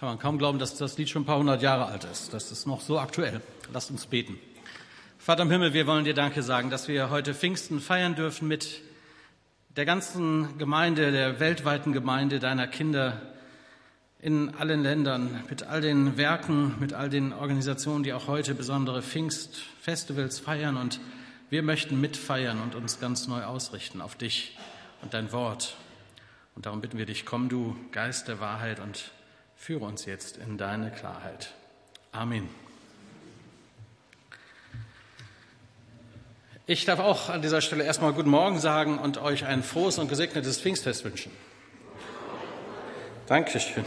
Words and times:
Kann 0.00 0.08
man 0.08 0.18
kaum 0.18 0.38
glauben, 0.38 0.58
dass 0.58 0.78
das 0.78 0.96
Lied 0.96 1.10
schon 1.10 1.22
ein 1.22 1.26
paar 1.26 1.36
hundert 1.36 1.60
Jahre 1.60 1.84
alt 1.84 2.04
ist. 2.04 2.32
Das 2.32 2.50
ist 2.50 2.66
noch 2.66 2.80
so 2.80 2.98
aktuell. 2.98 3.42
Lasst 3.70 3.90
uns 3.90 4.06
beten. 4.06 4.38
Vater 5.18 5.42
im 5.42 5.50
Himmel, 5.50 5.74
wir 5.74 5.86
wollen 5.86 6.06
dir 6.06 6.14
Danke 6.14 6.42
sagen, 6.42 6.70
dass 6.70 6.88
wir 6.88 7.10
heute 7.10 7.34
Pfingsten 7.34 7.80
feiern 7.80 8.14
dürfen 8.14 8.48
mit 8.48 8.80
der 9.76 9.84
ganzen 9.84 10.56
Gemeinde, 10.56 11.12
der 11.12 11.38
weltweiten 11.38 11.92
Gemeinde 11.92 12.38
deiner 12.38 12.66
Kinder 12.66 13.20
in 14.22 14.54
allen 14.54 14.82
Ländern, 14.82 15.44
mit 15.50 15.64
all 15.64 15.82
den 15.82 16.16
Werken, 16.16 16.76
mit 16.80 16.94
all 16.94 17.10
den 17.10 17.34
Organisationen, 17.34 18.02
die 18.02 18.14
auch 18.14 18.26
heute 18.26 18.54
besondere 18.54 19.02
Pfingstfestivals 19.02 20.38
feiern. 20.40 20.78
Und 20.78 20.98
wir 21.50 21.62
möchten 21.62 22.00
mitfeiern 22.00 22.62
und 22.62 22.74
uns 22.74 23.00
ganz 23.00 23.28
neu 23.28 23.44
ausrichten 23.44 24.00
auf 24.00 24.14
dich 24.14 24.56
und 25.02 25.12
dein 25.12 25.30
Wort. 25.30 25.76
Und 26.54 26.64
darum 26.64 26.80
bitten 26.80 26.96
wir 26.96 27.04
dich, 27.04 27.26
komm 27.26 27.50
du, 27.50 27.76
Geist 27.92 28.28
der 28.28 28.40
Wahrheit, 28.40 28.80
und 28.80 29.10
Führe 29.60 29.84
uns 29.84 30.06
jetzt 30.06 30.38
in 30.38 30.56
deine 30.56 30.90
Klarheit. 30.90 31.52
Amen. 32.12 32.48
Ich 36.66 36.86
darf 36.86 36.98
auch 36.98 37.28
an 37.28 37.42
dieser 37.42 37.60
Stelle 37.60 37.84
erstmal 37.84 38.14
Guten 38.14 38.30
Morgen 38.30 38.58
sagen 38.58 38.98
und 38.98 39.18
euch 39.18 39.44
ein 39.44 39.62
frohes 39.62 39.98
und 39.98 40.08
gesegnetes 40.08 40.58
Pfingstfest 40.58 41.04
wünschen. 41.04 41.30
Dankeschön. 43.26 43.84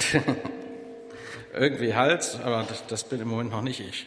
Irgendwie 1.54 1.96
Hals, 1.96 2.40
aber 2.40 2.68
das, 2.88 3.06
bin 3.06 3.20
im 3.20 3.30
Moment 3.30 3.50
noch 3.50 3.64
nicht 3.64 3.80
ich. 3.80 4.06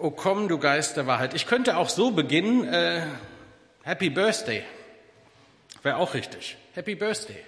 O 0.00 0.10
komm, 0.10 0.48
du 0.48 0.58
Geist 0.58 0.96
der 0.96 1.06
Wahrheit. 1.06 1.34
Ich 1.34 1.46
könnte 1.46 1.76
auch 1.76 1.90
so 1.90 2.12
beginnen, 2.12 2.64
äh, 2.64 3.02
Happy 3.82 4.08
Birthday. 4.08 4.64
Wäre 5.82 5.98
auch 5.98 6.14
richtig. 6.14 6.56
Happy 6.72 6.94
Birthday. 6.94 7.44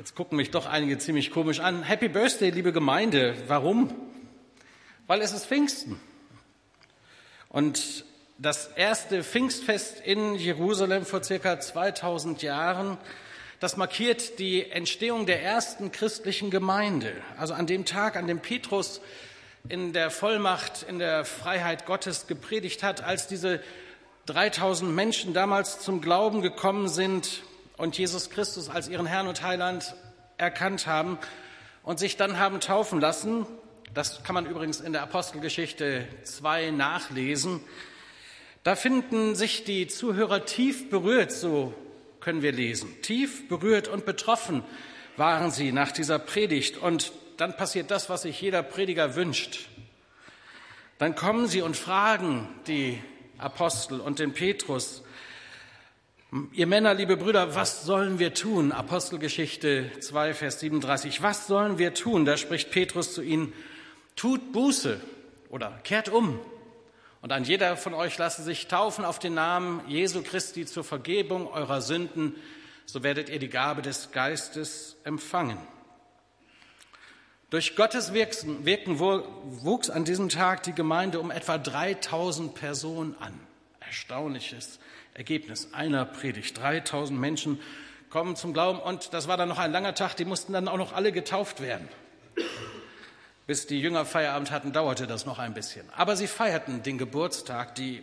Jetzt 0.00 0.14
gucken 0.14 0.38
mich 0.38 0.50
doch 0.50 0.64
einige 0.64 0.96
ziemlich 0.96 1.30
komisch 1.30 1.60
an. 1.60 1.82
Happy 1.82 2.08
Birthday, 2.08 2.48
liebe 2.48 2.72
Gemeinde. 2.72 3.34
Warum? 3.48 3.94
Weil 5.06 5.20
es 5.20 5.32
ist 5.32 5.44
Pfingsten. 5.44 6.00
Und 7.50 8.06
das 8.38 8.68
erste 8.68 9.22
Pfingstfest 9.22 10.00
in 10.00 10.36
Jerusalem 10.36 11.04
vor 11.04 11.22
circa 11.22 11.60
2000 11.60 12.40
Jahren, 12.40 12.96
das 13.58 13.76
markiert 13.76 14.38
die 14.38 14.70
Entstehung 14.70 15.26
der 15.26 15.42
ersten 15.42 15.92
christlichen 15.92 16.50
Gemeinde. 16.50 17.12
Also 17.36 17.52
an 17.52 17.66
dem 17.66 17.84
Tag, 17.84 18.16
an 18.16 18.26
dem 18.26 18.40
Petrus 18.40 19.02
in 19.68 19.92
der 19.92 20.10
Vollmacht, 20.10 20.82
in 20.88 20.98
der 20.98 21.26
Freiheit 21.26 21.84
Gottes 21.84 22.26
gepredigt 22.26 22.82
hat, 22.82 23.04
als 23.04 23.26
diese 23.26 23.62
3000 24.24 24.94
Menschen 24.94 25.34
damals 25.34 25.80
zum 25.80 26.00
Glauben 26.00 26.40
gekommen 26.40 26.88
sind, 26.88 27.42
und 27.80 27.96
Jesus 27.96 28.28
Christus 28.28 28.68
als 28.68 28.88
ihren 28.88 29.06
Herrn 29.06 29.26
und 29.26 29.42
Heiland 29.42 29.94
erkannt 30.36 30.86
haben 30.86 31.18
und 31.82 31.98
sich 31.98 32.18
dann 32.18 32.38
haben 32.38 32.60
taufen 32.60 33.00
lassen. 33.00 33.46
Das 33.94 34.22
kann 34.22 34.34
man 34.34 34.44
übrigens 34.44 34.80
in 34.80 34.92
der 34.92 35.02
Apostelgeschichte 35.02 36.06
2 36.24 36.72
nachlesen. 36.72 37.60
Da 38.64 38.76
finden 38.76 39.34
sich 39.34 39.64
die 39.64 39.86
Zuhörer 39.86 40.44
tief 40.44 40.90
berührt, 40.90 41.32
so 41.32 41.72
können 42.20 42.42
wir 42.42 42.52
lesen. 42.52 43.00
Tief 43.00 43.48
berührt 43.48 43.88
und 43.88 44.04
betroffen 44.04 44.62
waren 45.16 45.50
sie 45.50 45.72
nach 45.72 45.90
dieser 45.90 46.18
Predigt. 46.18 46.76
Und 46.76 47.12
dann 47.38 47.56
passiert 47.56 47.90
das, 47.90 48.10
was 48.10 48.22
sich 48.22 48.38
jeder 48.42 48.62
Prediger 48.62 49.16
wünscht. 49.16 49.70
Dann 50.98 51.14
kommen 51.14 51.46
sie 51.46 51.62
und 51.62 51.78
fragen 51.78 52.46
die 52.66 53.02
Apostel 53.38 54.00
und 54.00 54.18
den 54.18 54.34
Petrus, 54.34 55.02
Ihr 56.52 56.68
Männer, 56.68 56.94
liebe 56.94 57.16
Brüder, 57.16 57.56
was 57.56 57.82
sollen 57.82 58.20
wir 58.20 58.34
tun? 58.34 58.70
Apostelgeschichte 58.70 59.90
2, 59.98 60.32
Vers 60.34 60.60
37. 60.60 61.22
Was 61.22 61.48
sollen 61.48 61.76
wir 61.76 61.92
tun? 61.92 62.24
Da 62.24 62.36
spricht 62.36 62.70
Petrus 62.70 63.14
zu 63.14 63.20
ihnen, 63.20 63.52
tut 64.14 64.52
Buße 64.52 65.00
oder 65.48 65.80
kehrt 65.82 66.08
um. 66.08 66.38
Und 67.20 67.32
an 67.32 67.42
jeder 67.42 67.76
von 67.76 67.94
euch 67.94 68.16
lasse 68.16 68.44
sich 68.44 68.68
taufen 68.68 69.04
auf 69.04 69.18
den 69.18 69.34
Namen 69.34 69.82
Jesu 69.88 70.22
Christi 70.22 70.66
zur 70.66 70.84
Vergebung 70.84 71.48
eurer 71.48 71.80
Sünden, 71.80 72.36
so 72.86 73.02
werdet 73.02 73.28
ihr 73.28 73.40
die 73.40 73.48
Gabe 73.48 73.82
des 73.82 74.12
Geistes 74.12 74.98
empfangen. 75.02 75.58
Durch 77.50 77.74
Gottes 77.74 78.14
Wirken 78.14 79.00
wuchs 79.00 79.90
an 79.90 80.04
diesem 80.04 80.28
Tag 80.28 80.62
die 80.62 80.74
Gemeinde 80.74 81.18
um 81.18 81.32
etwa 81.32 81.58
3000 81.58 82.54
Personen 82.54 83.16
an. 83.18 83.34
Erstaunliches 83.80 84.78
Ergebnis 85.14 85.68
einer 85.72 86.04
Predigt. 86.04 86.58
3000 86.58 87.18
Menschen 87.18 87.60
kommen 88.10 88.36
zum 88.36 88.52
Glauben 88.52 88.80
und 88.80 89.14
das 89.14 89.28
war 89.28 89.36
dann 89.36 89.48
noch 89.48 89.58
ein 89.58 89.72
langer 89.72 89.94
Tag, 89.94 90.14
die 90.14 90.24
mussten 90.24 90.52
dann 90.52 90.68
auch 90.68 90.76
noch 90.76 90.92
alle 90.92 91.12
getauft 91.12 91.60
werden. 91.60 91.88
Bis 93.46 93.66
die 93.66 93.80
Jünger 93.80 94.04
Feierabend 94.04 94.50
hatten, 94.50 94.72
dauerte 94.72 95.06
das 95.06 95.26
noch 95.26 95.38
ein 95.38 95.54
bisschen. 95.54 95.88
Aber 95.96 96.16
sie 96.16 96.26
feierten 96.26 96.82
den 96.82 96.98
Geburtstag, 96.98 97.74
die 97.74 98.02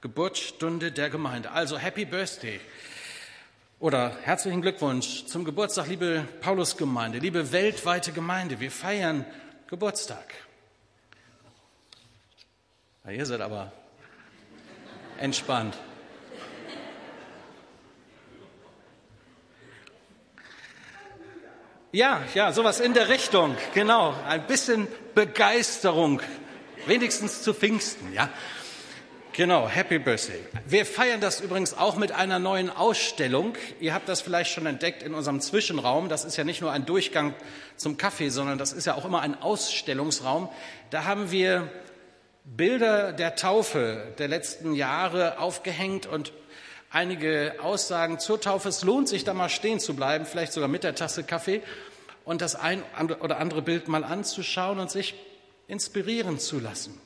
Geburtsstunde 0.00 0.92
der 0.92 1.08
Gemeinde. 1.08 1.50
Also 1.50 1.78
Happy 1.78 2.04
Birthday 2.04 2.60
oder 3.80 4.16
herzlichen 4.22 4.60
Glückwunsch 4.60 5.24
zum 5.26 5.44
Geburtstag, 5.44 5.88
liebe 5.88 6.26
Paulusgemeinde, 6.40 7.18
liebe 7.18 7.52
weltweite 7.52 8.12
Gemeinde. 8.12 8.60
Wir 8.60 8.70
feiern 8.70 9.24
Geburtstag. 9.66 10.34
Ja, 13.04 13.10
ihr 13.10 13.26
seid 13.26 13.40
aber 13.40 13.72
entspannt. 15.18 15.76
Ja, 21.94 22.22
ja, 22.34 22.50
sowas 22.50 22.80
in 22.80 22.92
der 22.92 23.08
Richtung, 23.08 23.56
genau. 23.72 24.16
Ein 24.26 24.48
bisschen 24.48 24.88
Begeisterung, 25.14 26.20
wenigstens 26.86 27.42
zu 27.42 27.54
Pfingsten, 27.54 28.12
ja. 28.12 28.30
Genau, 29.32 29.68
Happy 29.68 30.00
Birthday. 30.00 30.40
Wir 30.66 30.86
feiern 30.86 31.20
das 31.20 31.40
übrigens 31.40 31.72
auch 31.72 31.94
mit 31.94 32.10
einer 32.10 32.40
neuen 32.40 32.68
Ausstellung. 32.68 33.54
Ihr 33.78 33.94
habt 33.94 34.08
das 34.08 34.22
vielleicht 34.22 34.50
schon 34.50 34.66
entdeckt 34.66 35.04
in 35.04 35.14
unserem 35.14 35.40
Zwischenraum. 35.40 36.08
Das 36.08 36.24
ist 36.24 36.36
ja 36.36 36.42
nicht 36.42 36.60
nur 36.60 36.72
ein 36.72 36.84
Durchgang 36.84 37.32
zum 37.76 37.96
Kaffee, 37.96 38.30
sondern 38.30 38.58
das 38.58 38.72
ist 38.72 38.86
ja 38.86 38.94
auch 38.94 39.04
immer 39.04 39.20
ein 39.20 39.40
Ausstellungsraum. 39.40 40.48
Da 40.90 41.04
haben 41.04 41.30
wir 41.30 41.70
Bilder 42.42 43.12
der 43.12 43.36
Taufe 43.36 44.14
der 44.18 44.26
letzten 44.26 44.74
Jahre 44.74 45.38
aufgehängt 45.38 46.06
und 46.06 46.32
einige 46.94 47.56
Aussagen 47.60 48.20
zur 48.20 48.40
Taufe. 48.40 48.68
Es 48.68 48.84
lohnt 48.84 49.08
sich, 49.08 49.24
da 49.24 49.34
mal 49.34 49.48
stehen 49.48 49.80
zu 49.80 49.94
bleiben, 49.94 50.24
vielleicht 50.24 50.52
sogar 50.52 50.68
mit 50.68 50.84
der 50.84 50.94
Tasse 50.94 51.24
Kaffee 51.24 51.60
und 52.24 52.40
das 52.40 52.54
ein 52.54 52.82
oder 53.20 53.38
andere 53.38 53.62
Bild 53.62 53.88
mal 53.88 54.04
anzuschauen 54.04 54.78
und 54.78 54.90
sich 54.90 55.14
inspirieren 55.66 56.38
zu 56.38 56.60
lassen. 56.60 56.98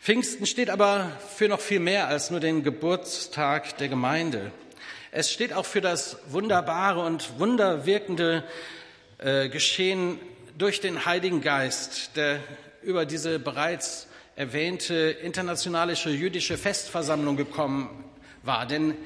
Pfingsten 0.00 0.46
steht 0.46 0.68
aber 0.68 1.12
für 1.36 1.48
noch 1.48 1.60
viel 1.60 1.78
mehr 1.78 2.08
als 2.08 2.30
nur 2.30 2.40
den 2.40 2.64
Geburtstag 2.64 3.78
der 3.78 3.88
Gemeinde. 3.88 4.50
Es 5.12 5.30
steht 5.30 5.52
auch 5.52 5.66
für 5.66 5.80
das 5.80 6.18
wunderbare 6.28 7.04
und 7.04 7.38
wunderwirkende 7.38 8.42
äh, 9.18 9.48
Geschehen 9.48 10.18
durch 10.58 10.80
den 10.80 11.04
Heiligen 11.04 11.40
Geist, 11.40 12.16
der 12.16 12.40
über 12.82 13.06
diese 13.06 13.38
bereits 13.38 14.08
erwähnte 14.34 14.94
internationale 14.94 15.92
jüdische 15.92 16.58
Festversammlung 16.58 17.36
gekommen 17.36 18.09
war. 18.42 18.66
Denn 18.66 18.96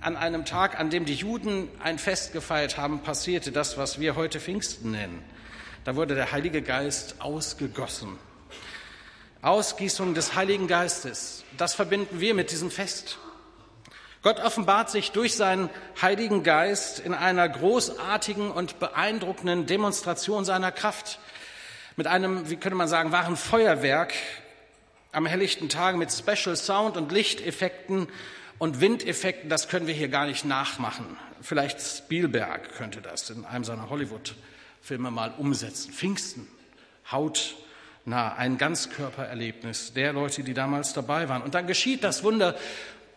an 0.00 0.16
einem 0.16 0.44
Tag, 0.44 0.78
an 0.78 0.90
dem 0.90 1.04
die 1.04 1.14
Juden 1.14 1.68
ein 1.82 1.98
Fest 1.98 2.32
gefeiert 2.32 2.76
haben, 2.76 3.02
passierte 3.02 3.52
das, 3.52 3.78
was 3.78 4.00
wir 4.00 4.16
heute 4.16 4.40
Pfingsten 4.40 4.92
nennen. 4.92 5.22
Da 5.84 5.96
wurde 5.96 6.14
der 6.14 6.32
Heilige 6.32 6.62
Geist 6.62 7.20
ausgegossen. 7.20 8.18
Ausgießung 9.42 10.14
des 10.14 10.34
Heiligen 10.34 10.66
Geistes, 10.66 11.44
das 11.56 11.74
verbinden 11.74 12.20
wir 12.20 12.34
mit 12.34 12.50
diesem 12.50 12.70
Fest. 12.70 13.18
Gott 14.22 14.40
offenbart 14.40 14.90
sich 14.90 15.12
durch 15.12 15.36
seinen 15.36 15.70
Heiligen 16.02 16.42
Geist 16.42 16.98
in 16.98 17.14
einer 17.14 17.48
großartigen 17.48 18.50
und 18.50 18.80
beeindruckenden 18.80 19.66
Demonstration 19.66 20.44
seiner 20.44 20.72
Kraft. 20.72 21.20
Mit 21.96 22.08
einem, 22.08 22.50
wie 22.50 22.56
könnte 22.56 22.76
man 22.76 22.88
sagen, 22.88 23.12
wahren 23.12 23.36
Feuerwerk 23.36 24.12
am 25.12 25.24
helllichten 25.24 25.68
Tage 25.68 25.96
mit 25.96 26.12
Special 26.12 26.56
Sound 26.56 26.96
und 26.96 27.12
Lichteffekten 27.12 28.08
und 28.58 28.80
Windeffekten, 28.80 29.48
das 29.48 29.68
können 29.68 29.86
wir 29.86 29.94
hier 29.94 30.08
gar 30.08 30.26
nicht 30.26 30.44
nachmachen. 30.44 31.16
Vielleicht 31.40 31.80
Spielberg 31.80 32.74
könnte 32.76 33.00
das 33.00 33.30
in 33.30 33.44
einem 33.44 33.64
seiner 33.64 33.88
Hollywood-Filme 33.88 35.10
mal 35.10 35.32
umsetzen. 35.38 35.92
Pfingsten, 35.92 36.48
hautnah, 37.10 38.34
ein 38.36 38.58
Ganzkörpererlebnis 38.58 39.92
der 39.92 40.12
Leute, 40.12 40.42
die 40.42 40.54
damals 40.54 40.92
dabei 40.92 41.28
waren. 41.28 41.42
Und 41.42 41.54
dann 41.54 41.66
geschieht 41.66 42.02
das 42.02 42.24
Wunder 42.24 42.56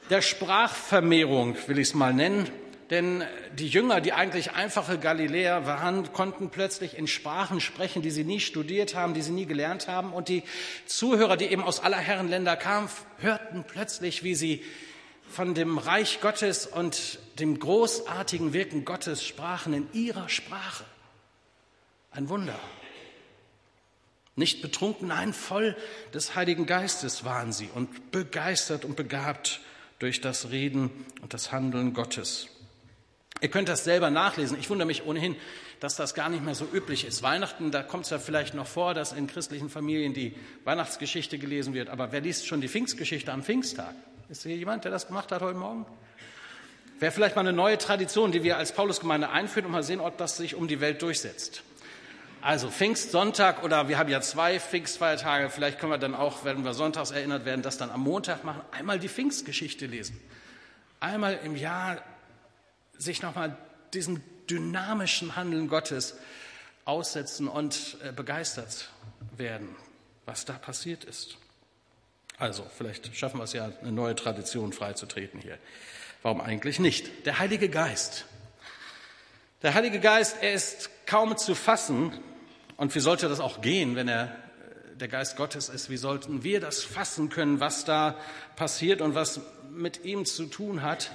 der 0.10 0.22
Sprachvermehrung, 0.22 1.56
will 1.68 1.80
ich 1.80 1.90
es 1.90 1.94
mal 1.96 2.14
nennen. 2.14 2.48
Denn 2.92 3.24
die 3.58 3.70
Jünger, 3.70 4.02
die 4.02 4.12
eigentlich 4.12 4.52
einfache 4.52 5.00
Galiläer 5.00 5.66
waren, 5.66 6.12
konnten 6.12 6.50
plötzlich 6.50 6.98
in 6.98 7.08
Sprachen 7.08 7.62
sprechen, 7.62 8.02
die 8.02 8.12
sie 8.12 8.26
nie 8.26 8.42
studiert 8.42 8.96
haben, 8.96 9.14
die 9.14 9.22
sie 9.22 9.32
nie 9.32 9.46
gelernt 9.46 9.88
haben. 9.88 10.12
Und 10.12 10.28
die 10.28 10.44
Zuhörer, 10.86 11.38
die 11.38 11.46
eben 11.46 11.64
aus 11.64 11.80
aller 11.80 11.98
Herren 11.98 12.28
Länder 12.28 12.58
kamen, 12.58 12.90
hörten 13.20 13.64
plötzlich, 13.66 14.24
wie 14.24 14.36
sie 14.36 14.62
von 15.32 15.54
dem 15.56 15.78
Reich 15.78 16.20
Gottes 16.22 16.68
und 16.68 17.20
dem 17.40 17.58
großartigen 17.58 18.54
Wirken 18.54 18.86
Gottes 18.86 19.26
sprachen 19.26 19.74
in 19.74 19.88
ihrer 19.94 20.30
Sprache. 20.30 20.84
Ein 22.12 22.30
Wunder. 22.30 22.60
Nicht 24.36 24.62
betrunken, 24.62 25.08
nein, 25.08 25.34
voll 25.34 25.76
des 26.14 26.36
Heiligen 26.36 26.66
Geistes 26.66 27.26
waren 27.26 27.54
sie 27.54 27.70
und 27.74 28.12
begeistert 28.12 28.86
und 28.86 28.96
begabt 28.96 29.62
durch 30.00 30.22
das 30.22 30.50
Reden 30.52 30.90
und 31.22 31.34
das 31.34 31.52
Handeln 31.52 31.94
Gottes. 31.94 32.48
Ihr 33.42 33.50
könnt 33.50 33.70
das 33.70 33.84
selber 33.84 34.10
nachlesen. 34.10 34.58
Ich 34.60 34.70
wundere 34.70 34.86
mich 34.86 35.06
ohnehin, 35.06 35.36
dass 35.80 35.96
das 35.96 36.14
gar 36.14 36.30
nicht 36.30 36.44
mehr 36.46 36.56
so 36.56 36.68
üblich 36.72 37.06
ist. 37.06 37.24
Weihnachten, 37.24 37.72
da 37.72 37.82
kommt 37.82 38.06
es 38.06 38.12
ja 38.12 38.20
vielleicht 38.20 38.54
noch 38.54 38.68
vor, 38.68 38.94
dass 38.94 39.14
in 39.14 39.28
christlichen 39.28 39.70
Familien 39.70 40.14
die 40.14 40.36
Weihnachtsgeschichte 40.64 41.40
gelesen 41.40 41.74
wird. 41.74 41.90
Aber 41.90 42.12
wer 42.12 42.22
liest 42.22 42.46
schon 42.46 42.62
die 42.62 42.68
Pfingstgeschichte 42.68 43.32
am 43.32 43.44
Pfingsttag? 43.44 43.96
Ist 44.32 44.44
hier 44.44 44.56
jemand, 44.56 44.86
der 44.86 44.92
das 44.92 45.08
gemacht 45.08 45.30
hat 45.34 45.42
heute 45.42 45.58
Morgen? 45.58 45.86
Wäre 47.00 47.12
vielleicht 47.12 47.36
mal 47.36 47.42
eine 47.42 47.52
neue 47.52 47.78
Tradition, 47.78 48.32
die 48.32 48.44
wir 48.44 48.56
als 48.56 48.72
Paulusgemeinde 48.72 49.30
einführen 49.30 49.66
und 49.66 49.74
mal 49.74 49.84
sehen, 49.84 50.00
ob 50.00 50.18
das 50.18 50.38
sich 50.38 50.56
um 50.56 50.70
die 50.70 50.80
Welt 50.80 51.02
durchsetzt. 51.02 51.64
Also 52.40 52.70
Pfingstsonntag 52.70 53.62
oder 53.62 53.90
wir 53.90 53.98
haben 53.98 54.08
ja 54.08 54.22
zwei 54.22 54.58
Pfingstfeiertage, 54.58 55.50
vielleicht 55.50 55.80
können 55.80 55.92
wir 55.92 55.98
dann 55.98 56.16
auch, 56.16 56.46
wenn 56.46 56.64
wir 56.64 56.74
sonntags 56.74 57.12
erinnert 57.12 57.44
werden, 57.44 57.62
das 57.62 57.78
dann 57.78 57.90
am 57.90 58.04
Montag 58.04 58.46
machen, 58.46 58.62
einmal 58.72 59.00
die 59.00 59.10
Pfingstgeschichte 59.10 59.86
lesen. 59.86 60.18
Einmal 61.02 61.38
im 61.44 61.58
Jahr 61.58 62.02
sich 62.98 63.22
nochmal 63.22 63.58
diesem 63.94 64.24
dynamischen 64.50 65.36
Handeln 65.36 65.68
Gottes 65.68 66.16
aussetzen 66.86 67.50
und 67.50 67.98
äh, 68.02 68.14
begeistert 68.14 68.92
werden, 69.36 69.76
was 70.26 70.46
da 70.46 70.54
passiert 70.54 71.04
ist. 71.04 71.38
Also, 72.38 72.66
vielleicht 72.76 73.16
schaffen 73.16 73.40
wir 73.40 73.44
es 73.44 73.54
ja, 73.54 73.72
eine 73.82 73.92
neue 73.92 74.16
Tradition 74.16 74.74
freizutreten 74.74 75.40
hier. 75.40 75.58
Warum 76.22 76.42
eigentlich 76.42 76.80
nicht? 76.80 77.26
Der 77.26 77.40
Heilige 77.40 77.70
Geist. 77.70 78.26
Der 79.64 79.74
Heilige 79.74 80.00
Geist, 80.00 80.38
er 80.42 80.54
ist 80.54 80.90
kaum 81.06 81.38
zu 81.38 81.56
fassen. 81.56 82.14
Und 82.78 82.96
wie 82.96 83.00
sollte 83.00 83.30
das 83.30 83.40
auch 83.40 83.62
gehen, 83.62 83.96
wenn 83.96 84.08
er 84.08 84.24
äh, 84.24 84.96
der 84.98 85.08
Geist 85.08 85.38
Gottes 85.38 85.70
ist? 85.70 85.90
Wie 85.90 85.98
sollten 85.98 86.44
wir 86.44 86.60
das 86.60 86.84
fassen 86.84 87.30
können, 87.30 87.60
was 87.60 87.86
da 87.86 88.18
passiert 88.56 89.02
und 89.02 89.14
was 89.14 89.42
mit 89.70 90.04
ihm 90.04 90.26
zu 90.26 90.48
tun 90.48 90.82
hat? 90.82 91.12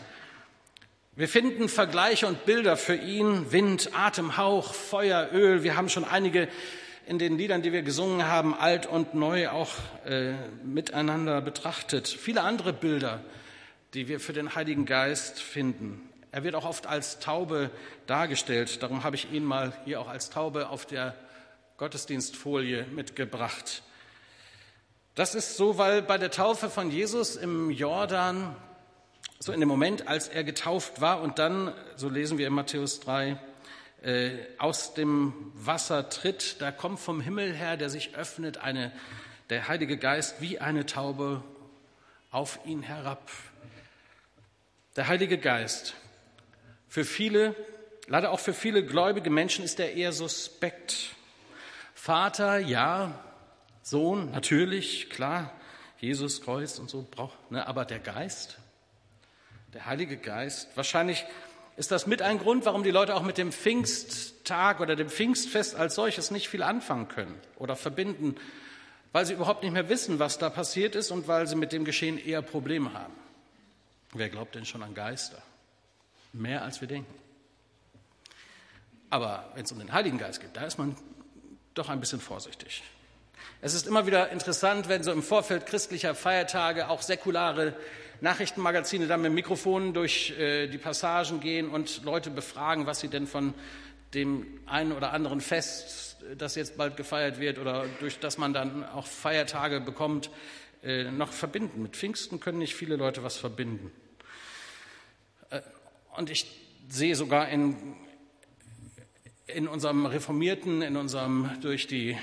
Wir 1.16 1.28
finden 1.28 1.68
Vergleiche 1.68 2.26
und 2.26 2.44
Bilder 2.44 2.76
für 2.76 2.94
ihn, 2.94 3.50
Wind, 3.50 3.90
Atemhauch, 3.94 4.74
Feuer, 4.74 5.30
Öl. 5.32 5.62
Wir 5.62 5.74
haben 5.74 5.88
schon 5.88 6.04
einige 6.04 6.46
in 7.06 7.20
den 7.20 7.38
Liedern, 7.38 7.62
die 7.62 7.72
wir 7.72 7.82
gesungen 7.82 8.26
haben, 8.26 8.52
alt 8.52 8.86
und 8.86 9.14
neu 9.14 9.48
auch 9.48 9.70
äh, 10.04 10.32
miteinander 10.64 11.40
betrachtet. 11.40 12.08
Viele 12.08 12.42
andere 12.42 12.72
Bilder, 12.72 13.20
die 13.94 14.08
wir 14.08 14.18
für 14.18 14.32
den 14.32 14.56
Heiligen 14.56 14.86
Geist 14.86 15.40
finden. 15.40 16.10
Er 16.32 16.42
wird 16.42 16.56
auch 16.56 16.64
oft 16.64 16.88
als 16.88 17.20
Taube 17.20 17.70
dargestellt. 18.06 18.82
Darum 18.82 19.04
habe 19.04 19.14
ich 19.14 19.32
ihn 19.32 19.44
mal 19.44 19.72
hier 19.84 20.00
auch 20.00 20.08
als 20.08 20.30
Taube 20.30 20.68
auf 20.68 20.84
der 20.84 21.14
Gottesdienstfolie 21.76 22.86
mitgebracht. 22.86 23.82
Das 25.14 25.36
ist 25.36 25.56
so, 25.56 25.78
weil 25.78 26.02
bei 26.02 26.18
der 26.18 26.32
Taufe 26.32 26.68
von 26.68 26.90
Jesus 26.90 27.36
im 27.36 27.70
Jordan, 27.70 28.56
so 29.38 29.52
in 29.52 29.60
dem 29.60 29.68
Moment, 29.68 30.08
als 30.08 30.26
er 30.26 30.42
getauft 30.42 31.00
war 31.00 31.22
und 31.22 31.38
dann, 31.38 31.72
so 31.94 32.08
lesen 32.08 32.36
wir 32.36 32.48
in 32.48 32.52
Matthäus 32.52 32.98
3, 32.98 33.38
äh, 34.02 34.30
aus 34.58 34.94
dem 34.94 35.52
Wasser 35.54 36.08
tritt, 36.08 36.60
da 36.60 36.70
kommt 36.70 37.00
vom 37.00 37.20
Himmel 37.20 37.54
her, 37.54 37.76
der 37.76 37.90
sich 37.90 38.14
öffnet, 38.14 38.58
eine, 38.58 38.92
der 39.50 39.68
Heilige 39.68 39.96
Geist 39.96 40.40
wie 40.40 40.58
eine 40.58 40.86
Taube 40.86 41.42
auf 42.30 42.60
ihn 42.64 42.82
herab. 42.82 43.30
Der 44.96 45.08
Heilige 45.08 45.38
Geist. 45.38 45.94
Für 46.88 47.04
viele, 47.04 47.54
leider 48.06 48.30
auch 48.30 48.40
für 48.40 48.54
viele 48.54 48.84
gläubige 48.84 49.30
Menschen 49.30 49.64
ist 49.64 49.80
er 49.80 49.92
eher 49.92 50.12
suspekt. 50.12 51.14
Vater, 51.94 52.58
ja, 52.58 53.18
Sohn, 53.82 54.30
natürlich, 54.30 55.10
klar, 55.10 55.52
Jesus, 55.98 56.42
Kreuz 56.42 56.78
und 56.78 56.90
so 56.90 57.06
braucht, 57.10 57.50
ne, 57.50 57.66
aber 57.66 57.84
der 57.84 57.98
Geist, 57.98 58.58
der 59.72 59.86
Heilige 59.86 60.16
Geist, 60.16 60.68
wahrscheinlich 60.76 61.24
ist 61.76 61.90
das 61.90 62.06
mit 62.06 62.22
ein 62.22 62.38
Grund, 62.38 62.64
warum 62.64 62.82
die 62.82 62.90
Leute 62.90 63.14
auch 63.14 63.22
mit 63.22 63.38
dem 63.38 63.52
Pfingsttag 63.52 64.80
oder 64.80 64.96
dem 64.96 65.10
Pfingstfest 65.10 65.74
als 65.74 65.94
solches 65.94 66.30
nicht 66.30 66.48
viel 66.48 66.62
anfangen 66.62 67.08
können 67.08 67.38
oder 67.56 67.76
verbinden, 67.76 68.36
weil 69.12 69.26
sie 69.26 69.34
überhaupt 69.34 69.62
nicht 69.62 69.72
mehr 69.72 69.88
wissen, 69.88 70.18
was 70.18 70.38
da 70.38 70.48
passiert 70.50 70.94
ist 70.94 71.10
und 71.10 71.28
weil 71.28 71.46
sie 71.46 71.56
mit 71.56 71.72
dem 71.72 71.84
Geschehen 71.84 72.18
eher 72.18 72.42
Probleme 72.42 72.92
haben. 72.94 73.14
Wer 74.12 74.30
glaubt 74.30 74.54
denn 74.54 74.64
schon 74.64 74.82
an 74.82 74.94
Geister? 74.94 75.42
Mehr 76.32 76.62
als 76.62 76.80
wir 76.80 76.88
denken. 76.88 77.14
Aber 79.10 79.50
wenn 79.54 79.64
es 79.64 79.72
um 79.72 79.78
den 79.78 79.92
Heiligen 79.92 80.18
Geist 80.18 80.40
geht, 80.40 80.56
da 80.56 80.64
ist 80.64 80.78
man 80.78 80.96
doch 81.74 81.88
ein 81.88 82.00
bisschen 82.00 82.20
vorsichtig. 82.20 82.82
Es 83.60 83.74
ist 83.74 83.86
immer 83.86 84.06
wieder 84.06 84.30
interessant, 84.30 84.88
wenn 84.88 85.02
so 85.02 85.12
im 85.12 85.22
Vorfeld 85.22 85.66
christlicher 85.66 86.14
Feiertage 86.14 86.88
auch 86.88 87.02
säkulare 87.02 87.74
Nachrichtenmagazine 88.20 89.06
dann 89.06 89.22
mit 89.22 89.32
Mikrofonen 89.32 89.92
durch 89.92 90.38
äh, 90.38 90.68
die 90.68 90.78
Passagen 90.78 91.40
gehen 91.40 91.68
und 91.68 92.04
Leute 92.04 92.30
befragen, 92.30 92.86
was 92.86 93.00
sie 93.00 93.08
denn 93.08 93.26
von 93.26 93.54
dem 94.14 94.46
einen 94.66 94.92
oder 94.92 95.12
anderen 95.12 95.40
Fest, 95.40 96.16
das 96.38 96.54
jetzt 96.54 96.76
bald 96.76 96.96
gefeiert 96.96 97.38
wird 97.38 97.58
oder 97.58 97.84
durch 98.00 98.18
das 98.18 98.38
man 98.38 98.52
dann 98.52 98.84
auch 98.84 99.06
Feiertage 99.06 99.80
bekommt, 99.80 100.30
äh, 100.82 101.04
noch 101.10 101.32
verbinden. 101.32 101.82
Mit 101.82 101.96
Pfingsten 101.96 102.40
können 102.40 102.58
nicht 102.58 102.74
viele 102.74 102.96
Leute 102.96 103.22
was 103.22 103.36
verbinden. 103.36 103.92
Äh, 105.50 105.60
und 106.16 106.30
ich 106.30 106.46
sehe 106.88 107.14
sogar 107.14 107.48
in, 107.48 107.76
in 109.46 109.68
unserem 109.68 110.06
Reformierten, 110.06 110.82
in 110.82 110.96
unserem 110.96 111.50
durch 111.60 111.86
die 111.86 112.16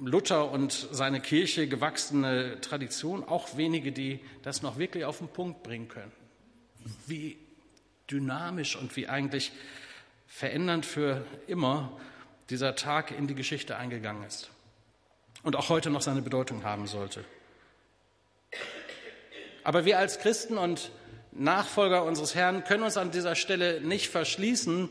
Luther 0.00 0.50
und 0.50 0.88
seine 0.90 1.20
Kirche 1.20 1.68
gewachsene 1.68 2.60
Tradition 2.60 3.22
auch 3.22 3.56
wenige, 3.56 3.92
die 3.92 4.20
das 4.42 4.62
noch 4.62 4.78
wirklich 4.78 5.04
auf 5.04 5.18
den 5.18 5.28
Punkt 5.28 5.62
bringen 5.62 5.88
können. 5.88 6.12
Wie 7.06 7.38
dynamisch 8.10 8.76
und 8.76 8.96
wie 8.96 9.08
eigentlich 9.08 9.52
verändernd 10.26 10.86
für 10.86 11.24
immer 11.46 11.98
dieser 12.48 12.74
Tag 12.74 13.10
in 13.10 13.26
die 13.26 13.34
Geschichte 13.34 13.76
eingegangen 13.76 14.24
ist 14.24 14.50
und 15.42 15.56
auch 15.56 15.68
heute 15.68 15.90
noch 15.90 16.02
seine 16.02 16.22
Bedeutung 16.22 16.64
haben 16.64 16.86
sollte. 16.86 17.24
Aber 19.62 19.84
wir 19.84 19.98
als 19.98 20.18
Christen 20.18 20.56
und 20.56 20.90
Nachfolger 21.32 22.04
unseres 22.04 22.34
Herrn 22.34 22.64
können 22.64 22.82
uns 22.82 22.96
an 22.96 23.10
dieser 23.10 23.34
Stelle 23.36 23.80
nicht 23.80 24.08
verschließen, 24.08 24.90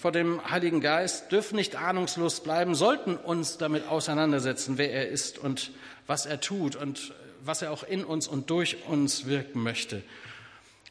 vor 0.00 0.12
dem 0.12 0.50
Heiligen 0.50 0.80
Geist, 0.80 1.30
dürfen 1.30 1.56
nicht 1.56 1.76
ahnungslos 1.76 2.40
bleiben, 2.40 2.74
sollten 2.74 3.18
uns 3.18 3.58
damit 3.58 3.86
auseinandersetzen, 3.86 4.78
wer 4.78 4.90
er 4.90 5.08
ist 5.08 5.36
und 5.38 5.72
was 6.06 6.24
er 6.24 6.40
tut 6.40 6.74
und 6.74 7.12
was 7.44 7.60
er 7.60 7.70
auch 7.70 7.82
in 7.82 8.02
uns 8.04 8.26
und 8.26 8.48
durch 8.48 8.78
uns 8.88 9.26
wirken 9.26 9.62
möchte. 9.62 10.02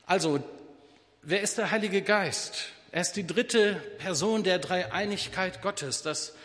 Also, 0.06 0.44
wer 1.24 1.42
ist 1.42 1.58
der 1.58 1.72
Heilige 1.72 2.04
Geist? 2.04 2.68
Er 2.92 3.02
ist 3.02 3.14
die 3.14 3.26
dritte 3.26 3.82
Person 3.98 4.44
der 4.44 4.60
Dreieinigkeit 4.60 5.64
Gottes. 5.64 6.04
Das 6.04 6.36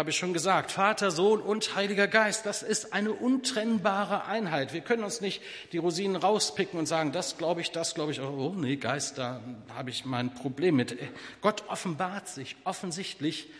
habe 0.00 0.08
ich 0.08 0.16
schon 0.16 0.32
gesagt, 0.32 0.72
Vater, 0.72 1.10
Sohn 1.10 1.42
und 1.42 1.76
Heiliger 1.76 2.08
Geist, 2.08 2.46
das 2.46 2.62
ist 2.62 2.94
eine 2.94 3.12
untrennbare 3.12 4.24
Einheit. 4.24 4.72
Wir 4.72 4.80
können 4.80 5.04
uns 5.04 5.20
nicht 5.20 5.42
die 5.72 5.76
Rosinen 5.76 6.16
rauspicken 6.16 6.78
und 6.78 6.86
sagen, 6.86 7.12
das 7.12 7.36
glaube 7.36 7.60
ich, 7.60 7.70
das 7.70 7.94
glaube 7.94 8.10
ich, 8.10 8.20
oh 8.22 8.54
nee, 8.56 8.76
Geist, 8.76 9.18
da 9.18 9.42
habe 9.74 9.90
ich 9.90 10.06
mein 10.06 10.32
Problem 10.32 10.76
mit. 10.76 10.96
Gott 11.42 11.64
offenbart 11.68 12.28
sich 12.28 12.56
offensichtlich 12.64 13.50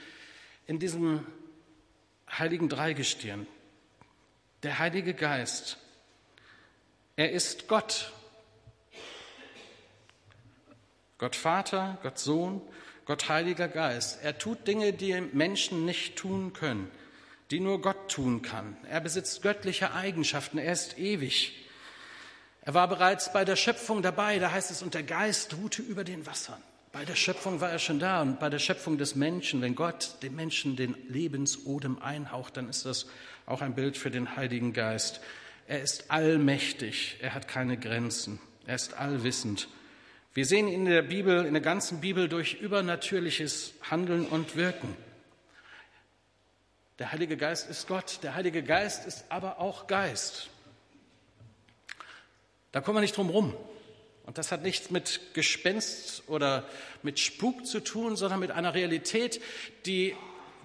in 0.66 0.78
diesem 0.78 1.26
heiligen 2.30 2.70
Dreigestirn. 2.70 3.46
Der 4.62 4.78
Heilige 4.78 5.12
Geist, 5.12 5.76
er 7.16 7.32
ist 7.32 7.68
Gott. 7.68 8.12
Gott 11.18 11.36
Vater, 11.36 11.98
Gott 12.02 12.18
Sohn 12.18 12.62
Gott 13.04 13.28
Heiliger 13.28 13.68
Geist. 13.68 14.20
Er 14.22 14.38
tut 14.38 14.66
Dinge, 14.66 14.92
die 14.92 15.20
Menschen 15.32 15.84
nicht 15.84 16.16
tun 16.16 16.52
können, 16.52 16.90
die 17.50 17.60
nur 17.60 17.80
Gott 17.80 18.10
tun 18.10 18.42
kann. 18.42 18.76
Er 18.88 19.00
besitzt 19.00 19.42
göttliche 19.42 19.92
Eigenschaften. 19.92 20.58
Er 20.58 20.72
ist 20.72 20.98
ewig. 20.98 21.66
Er 22.62 22.74
war 22.74 22.88
bereits 22.88 23.32
bei 23.32 23.44
der 23.44 23.56
Schöpfung 23.56 24.02
dabei. 24.02 24.38
Da 24.38 24.52
heißt 24.52 24.70
es, 24.70 24.82
und 24.82 24.94
der 24.94 25.02
Geist 25.02 25.56
ruhte 25.56 25.82
über 25.82 26.04
den 26.04 26.26
Wassern. 26.26 26.62
Bei 26.92 27.04
der 27.04 27.14
Schöpfung 27.14 27.60
war 27.60 27.70
er 27.70 27.78
schon 27.78 28.00
da 28.00 28.20
und 28.20 28.40
bei 28.40 28.50
der 28.50 28.58
Schöpfung 28.58 28.98
des 28.98 29.14
Menschen, 29.14 29.62
wenn 29.62 29.76
Gott 29.76 30.16
dem 30.22 30.34
Menschen 30.34 30.74
den 30.74 30.96
Lebensodem 31.08 32.02
einhaucht, 32.02 32.56
dann 32.56 32.68
ist 32.68 32.84
das 32.84 33.06
auch 33.46 33.62
ein 33.62 33.76
Bild 33.76 33.96
für 33.96 34.10
den 34.10 34.34
Heiligen 34.34 34.72
Geist. 34.72 35.20
Er 35.68 35.82
ist 35.82 36.10
allmächtig, 36.10 37.18
er 37.20 37.34
hat 37.34 37.46
keine 37.46 37.78
Grenzen, 37.78 38.40
er 38.66 38.74
ist 38.74 38.94
allwissend 38.94 39.68
wir 40.32 40.46
sehen 40.46 40.68
in 40.68 40.84
der 40.84 41.02
Bibel, 41.02 41.44
in 41.44 41.54
der 41.54 41.62
ganzen 41.62 42.00
Bibel 42.00 42.28
durch 42.28 42.54
übernatürliches 42.60 43.74
Handeln 43.90 44.26
und 44.26 44.54
Wirken. 44.54 44.96
Der 47.00 47.10
Heilige 47.10 47.36
Geist 47.36 47.68
ist 47.68 47.88
Gott, 47.88 48.20
der 48.22 48.34
Heilige 48.34 48.62
Geist 48.62 49.06
ist 49.06 49.24
aber 49.28 49.58
auch 49.58 49.86
Geist. 49.86 50.50
Da 52.72 52.80
kommen 52.80 52.98
wir 52.98 53.00
nicht 53.00 53.16
drum 53.16 53.30
rum. 53.30 53.56
Und 54.24 54.38
das 54.38 54.52
hat 54.52 54.62
nichts 54.62 54.90
mit 54.90 55.34
Gespenst 55.34 56.22
oder 56.28 56.64
mit 57.02 57.18
Spuk 57.18 57.66
zu 57.66 57.80
tun, 57.80 58.14
sondern 58.14 58.38
mit 58.38 58.52
einer 58.52 58.74
Realität, 58.74 59.40
die 59.86 60.14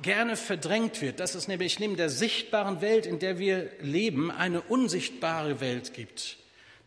gerne 0.03 0.35
verdrängt 0.35 1.01
wird, 1.01 1.19
dass 1.19 1.33
es 1.33 1.47
nämlich 1.47 1.79
neben 1.79 1.95
der 1.95 2.09
sichtbaren 2.09 2.81
Welt, 2.81 3.05
in 3.05 3.17
der 3.17 3.39
wir 3.39 3.71
leben, 3.79 4.29
eine 4.29 4.61
unsichtbare 4.61 5.61
Welt 5.61 5.93
gibt, 5.93 6.37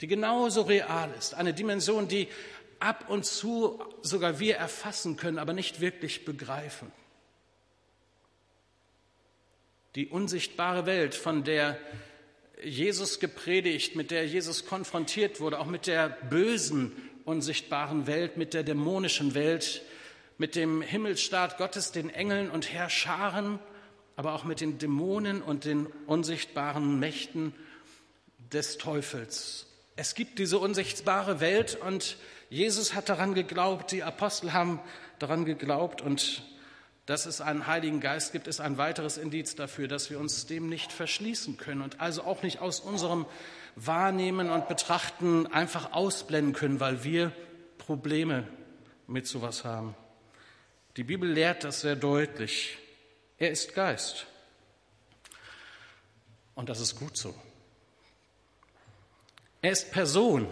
die 0.00 0.06
genauso 0.06 0.62
real 0.62 1.11
ist, 1.18 1.35
eine 1.35 1.54
Dimension, 1.54 2.06
die 2.06 2.28
ab 2.80 3.08
und 3.08 3.25
zu 3.25 3.82
sogar 4.02 4.38
wir 4.38 4.56
erfassen 4.56 5.16
können, 5.16 5.38
aber 5.38 5.52
nicht 5.52 5.80
wirklich 5.80 6.25
begreifen. 6.25 6.92
Die 9.94 10.06
unsichtbare 10.06 10.87
Welt, 10.87 11.14
von 11.14 11.44
der 11.44 11.78
Jesus 12.62 13.20
gepredigt, 13.20 13.97
mit 13.97 14.11
der 14.11 14.26
Jesus 14.26 14.66
konfrontiert 14.66 15.40
wurde, 15.40 15.58
auch 15.58 15.66
mit 15.66 15.87
der 15.87 16.08
bösen, 16.08 16.92
unsichtbaren 17.25 18.06
Welt, 18.06 18.37
mit 18.37 18.54
der 18.54 18.62
dämonischen 18.62 19.35
Welt, 19.35 19.82
mit 20.38 20.54
dem 20.54 20.82
Himmelstaat 20.82 21.58
Gottes, 21.58 21.92
den 21.92 22.11
Engeln 22.11 22.50
und 22.50 22.73
Herrscharen, 22.73 23.58
aber 24.16 24.32
auch 24.35 24.44
mit 24.44 24.61
den 24.61 24.78
Dämonen 24.78 25.42
und 25.42 25.64
den 25.64 25.87
unsichtbaren 26.06 26.99
Mächten 26.99 27.54
des 28.52 28.78
Teufels. 28.78 29.66
Es 29.97 30.14
gibt 30.14 30.38
diese 30.38 30.58
unsichtbare 30.58 31.40
Welt 31.40 31.76
und 31.80 32.16
Jesus 32.50 32.95
hat 32.95 33.09
daran 33.09 33.35
geglaubt, 33.35 33.93
die 33.93 34.02
Apostel 34.02 34.52
haben 34.52 34.81
daran 35.19 35.45
geglaubt 35.45 36.00
und 36.00 36.43
dass 37.05 37.25
es 37.25 37.40
einen 37.40 37.67
Heiligen 37.67 38.00
Geist 38.00 38.33
gibt, 38.33 38.47
ist 38.47 38.61
ein 38.61 38.76
weiteres 38.76 39.17
Indiz 39.17 39.55
dafür, 39.55 39.88
dass 39.88 40.11
wir 40.11 40.19
uns 40.19 40.47
dem 40.47 40.69
nicht 40.69 40.93
verschließen 40.93 41.57
können 41.57 41.81
und 41.81 42.00
also 42.00 42.23
auch 42.23 42.43
nicht 42.43 42.61
aus 42.61 42.81
unserem 42.81 43.26
Wahrnehmen 43.76 44.50
und 44.50 44.69
Betrachten 44.69 45.47
einfach 45.47 45.93
ausblenden 45.93 46.52
können, 46.52 46.81
weil 46.81 47.05
wir 47.05 47.33
Probleme 47.78 48.47
mit 49.07 49.26
sowas 49.26 49.64
haben. 49.64 49.95
Die 50.97 51.05
Bibel 51.05 51.31
lehrt 51.31 51.64
das 51.64 51.81
sehr 51.81 51.97
deutlich. 51.97 52.76
Er 53.38 53.50
ist 53.50 53.75
Geist. 53.75 54.26
Und 56.55 56.69
das 56.69 56.81
ist 56.81 56.97
gut 56.97 57.17
so. 57.17 57.35
Er 59.62 59.73
ist 59.73 59.93
Person. 59.93 60.47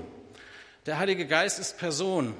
Der 0.86 0.98
Heilige 0.98 1.26
Geist 1.26 1.58
ist 1.58 1.78
Person. 1.78 2.32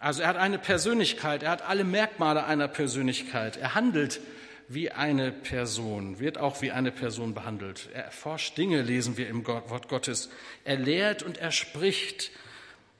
Also 0.00 0.22
er 0.22 0.28
hat 0.28 0.36
eine 0.36 0.58
Persönlichkeit, 0.58 1.42
er 1.42 1.50
hat 1.50 1.62
alle 1.62 1.84
Merkmale 1.84 2.44
einer 2.44 2.66
Persönlichkeit. 2.66 3.58
Er 3.58 3.74
handelt 3.74 4.20
wie 4.68 4.90
eine 4.90 5.30
Person, 5.30 6.18
wird 6.18 6.38
auch 6.38 6.62
wie 6.62 6.72
eine 6.72 6.90
Person 6.90 7.34
behandelt. 7.34 7.90
Er 7.92 8.04
erforscht 8.06 8.56
Dinge, 8.56 8.80
lesen 8.80 9.18
wir 9.18 9.28
im 9.28 9.46
Wort 9.46 9.88
Gottes. 9.88 10.30
Er 10.64 10.78
lehrt 10.78 11.22
und 11.22 11.36
er 11.36 11.52
spricht. 11.52 12.30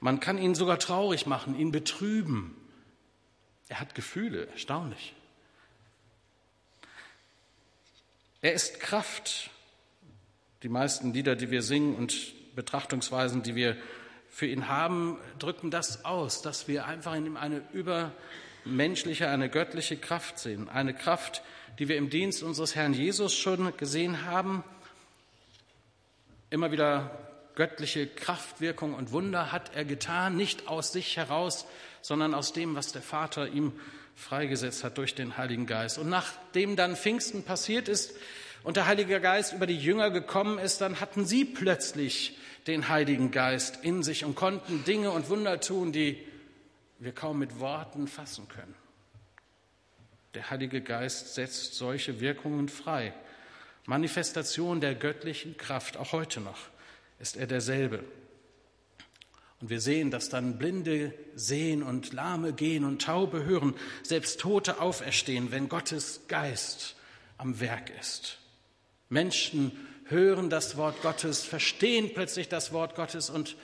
Man 0.00 0.20
kann 0.20 0.36
ihn 0.36 0.54
sogar 0.54 0.78
traurig 0.78 1.24
machen, 1.24 1.58
ihn 1.58 1.72
betrüben. 1.72 2.54
Er 3.68 3.80
hat 3.80 3.94
Gefühle, 3.94 4.48
erstaunlich. 4.48 5.14
Er 8.42 8.52
ist 8.52 8.80
Kraft. 8.80 9.48
Die 10.62 10.68
meisten 10.68 11.14
Lieder, 11.14 11.36
die 11.36 11.50
wir 11.50 11.62
singen 11.62 11.94
und 11.94 12.34
Betrachtungsweisen, 12.54 13.42
die 13.42 13.54
wir 13.54 13.78
für 14.34 14.46
ihn 14.46 14.66
haben, 14.66 15.16
drücken 15.38 15.70
das 15.70 16.04
aus, 16.04 16.42
dass 16.42 16.66
wir 16.66 16.86
einfach 16.86 17.14
in 17.14 17.24
ihm 17.24 17.36
eine 17.36 17.62
übermenschliche, 17.72 19.28
eine 19.28 19.48
göttliche 19.48 19.96
Kraft 19.96 20.40
sehen. 20.40 20.68
Eine 20.68 20.92
Kraft, 20.92 21.42
die 21.78 21.86
wir 21.86 21.96
im 21.96 22.10
Dienst 22.10 22.42
unseres 22.42 22.74
Herrn 22.74 22.94
Jesus 22.94 23.32
schon 23.32 23.76
gesehen 23.76 24.24
haben. 24.24 24.64
Immer 26.50 26.72
wieder 26.72 27.16
göttliche 27.54 28.08
Kraftwirkung 28.08 28.94
und 28.94 29.12
Wunder 29.12 29.52
hat 29.52 29.76
er 29.76 29.84
getan, 29.84 30.36
nicht 30.36 30.66
aus 30.66 30.90
sich 30.90 31.16
heraus, 31.16 31.64
sondern 32.02 32.34
aus 32.34 32.52
dem, 32.52 32.74
was 32.74 32.90
der 32.90 33.02
Vater 33.02 33.46
ihm 33.46 33.72
freigesetzt 34.16 34.82
hat 34.82 34.98
durch 34.98 35.14
den 35.14 35.36
Heiligen 35.36 35.66
Geist. 35.66 35.96
Und 35.96 36.08
nachdem 36.08 36.74
dann 36.74 36.96
Pfingsten 36.96 37.44
passiert 37.44 37.88
ist 37.88 38.16
und 38.64 38.76
der 38.76 38.86
Heilige 38.86 39.20
Geist 39.20 39.52
über 39.52 39.66
die 39.66 39.78
Jünger 39.78 40.10
gekommen 40.10 40.58
ist, 40.58 40.80
dann 40.80 40.98
hatten 40.98 41.26
sie 41.26 41.44
plötzlich 41.44 42.38
den 42.66 42.88
Heiligen 42.88 43.30
Geist 43.30 43.84
in 43.84 44.02
sich 44.02 44.24
und 44.24 44.34
konnten 44.34 44.84
Dinge 44.84 45.10
und 45.10 45.28
Wunder 45.28 45.60
tun, 45.60 45.92
die 45.92 46.18
wir 46.98 47.12
kaum 47.12 47.38
mit 47.38 47.60
Worten 47.60 48.08
fassen 48.08 48.48
können. 48.48 48.74
Der 50.32 50.48
Heilige 50.50 50.80
Geist 50.80 51.34
setzt 51.34 51.74
solche 51.74 52.20
Wirkungen 52.20 52.70
frei. 52.70 53.12
Manifestation 53.84 54.80
der 54.80 54.94
göttlichen 54.94 55.58
Kraft, 55.58 55.98
auch 55.98 56.12
heute 56.12 56.40
noch, 56.40 56.58
ist 57.20 57.36
er 57.36 57.46
derselbe. 57.46 58.02
Und 59.60 59.68
wir 59.68 59.80
sehen, 59.80 60.10
dass 60.10 60.30
dann 60.30 60.56
Blinde 60.56 61.12
sehen 61.34 61.82
und 61.82 62.14
Lahme 62.14 62.54
gehen 62.54 62.84
und 62.84 63.02
Taube 63.02 63.44
hören, 63.44 63.74
selbst 64.02 64.40
Tote 64.40 64.80
auferstehen, 64.80 65.52
wenn 65.52 65.68
Gottes 65.68 66.22
Geist 66.28 66.96
am 67.36 67.60
Werk 67.60 67.90
ist. 68.00 68.38
Menschen 69.08 69.72
hören 70.06 70.50
das 70.50 70.76
Wort 70.76 71.00
Gottes, 71.02 71.42
verstehen 71.42 72.12
plötzlich 72.14 72.48
das 72.48 72.72
Wort 72.72 72.94
Gottes 72.94 73.30
und 73.30 73.56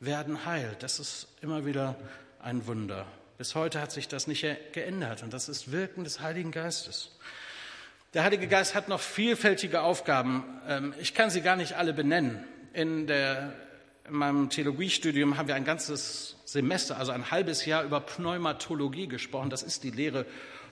werden 0.00 0.44
heil. 0.44 0.76
Das 0.80 0.98
ist 0.98 1.28
immer 1.40 1.64
wieder 1.64 1.96
ein 2.40 2.66
Wunder. 2.66 3.06
Bis 3.38 3.54
heute 3.54 3.80
hat 3.80 3.92
sich 3.92 4.08
das 4.08 4.26
nicht 4.26 4.46
geändert 4.72 5.22
und 5.22 5.32
das 5.32 5.48
ist 5.48 5.72
Wirken 5.72 6.04
des 6.04 6.20
Heiligen 6.20 6.52
Geistes. 6.52 7.10
Der 8.14 8.24
Heilige 8.24 8.48
Geist 8.48 8.74
hat 8.74 8.88
noch 8.88 9.00
vielfältige 9.00 9.82
Aufgaben. 9.82 10.42
Ähm, 10.66 10.94
ich 10.98 11.12
kann 11.12 11.28
sie 11.28 11.42
gar 11.42 11.56
nicht 11.56 11.74
alle 11.74 11.92
benennen. 11.92 12.44
In, 12.72 13.06
der, 13.06 13.52
in 14.08 14.14
meinem 14.14 14.48
Theologiestudium 14.48 15.36
haben 15.36 15.48
wir 15.48 15.54
ein 15.54 15.64
ganzes 15.64 16.36
Semester, 16.46 16.96
also 16.96 17.12
ein 17.12 17.30
halbes 17.30 17.66
Jahr 17.66 17.84
über 17.84 18.00
Pneumatologie 18.00 19.06
gesprochen. 19.06 19.50
Das 19.50 19.62
ist 19.62 19.84
die 19.84 19.90
Lehre 19.90 20.24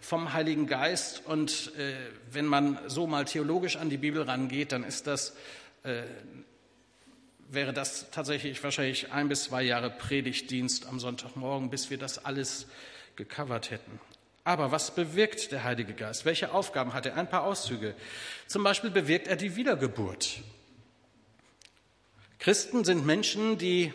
vom 0.05 0.35
Heiligen 0.35 0.67
Geist. 0.67 1.23
Und 1.25 1.73
äh, 1.79 1.95
wenn 2.31 2.45
man 2.45 2.79
so 2.89 3.07
mal 3.07 3.25
theologisch 3.25 3.77
an 3.77 3.89
die 3.89 3.97
Bibel 3.97 4.23
rangeht, 4.23 4.73
dann 4.73 4.85
ist 4.85 5.07
das, 5.07 5.35
äh, 5.83 6.03
wäre 7.49 7.73
das 7.73 8.11
tatsächlich 8.11 8.63
wahrscheinlich 8.63 9.13
ein 9.13 9.29
bis 9.29 9.45
zwei 9.45 9.63
Jahre 9.63 9.91
Predigtdienst 9.91 10.87
am 10.87 11.01
Sonntagmorgen, 11.01 11.71
bis 11.71 11.89
wir 11.89 11.97
das 11.97 12.25
alles 12.25 12.67
gecovert 13.17 13.71
hätten. 13.71 13.99
Aber 14.45 14.71
was 14.71 14.95
bewirkt 14.95 15.53
der 15.53 15.65
Heilige 15.65 15.95
Geist? 15.95 16.27
Welche 16.27 16.53
Aufgaben 16.53 16.93
hat 16.93 17.07
er? 17.07 17.17
Ein 17.17 17.31
paar 17.31 17.45
Auszüge. 17.45 17.95
Zum 18.47 18.63
Beispiel 18.63 18.91
bewirkt 18.91 19.27
er 19.27 19.37
die 19.37 19.57
Wiedergeburt. 19.57 20.43
Christen 22.39 22.85
sind 22.85 23.07
Menschen, 23.07 23.57
die 23.57 23.95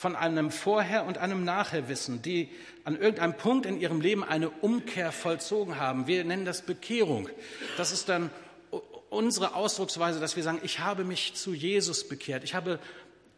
von 0.00 0.16
einem 0.16 0.50
Vorher 0.50 1.04
und 1.04 1.18
einem 1.18 1.44
Nachher 1.44 1.90
wissen, 1.90 2.22
die 2.22 2.48
an 2.84 2.98
irgendeinem 2.98 3.36
Punkt 3.36 3.66
in 3.66 3.78
ihrem 3.78 4.00
Leben 4.00 4.24
eine 4.24 4.48
Umkehr 4.48 5.12
vollzogen 5.12 5.76
haben. 5.78 6.06
Wir 6.06 6.24
nennen 6.24 6.46
das 6.46 6.62
Bekehrung. 6.62 7.28
Das 7.76 7.92
ist 7.92 8.08
dann 8.08 8.30
unsere 9.10 9.54
Ausdrucksweise, 9.54 10.18
dass 10.18 10.36
wir 10.36 10.42
sagen, 10.42 10.60
ich 10.62 10.78
habe 10.78 11.04
mich 11.04 11.34
zu 11.34 11.52
Jesus 11.52 12.08
bekehrt. 12.08 12.44
Ich 12.44 12.54
habe, 12.54 12.78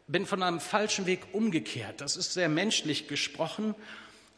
bin 0.06 0.24
von 0.24 0.40
einem 0.40 0.60
falschen 0.60 1.04
Weg 1.06 1.22
umgekehrt. 1.32 2.00
Das 2.00 2.16
ist 2.16 2.32
sehr 2.32 2.48
menschlich 2.48 3.08
gesprochen. 3.08 3.74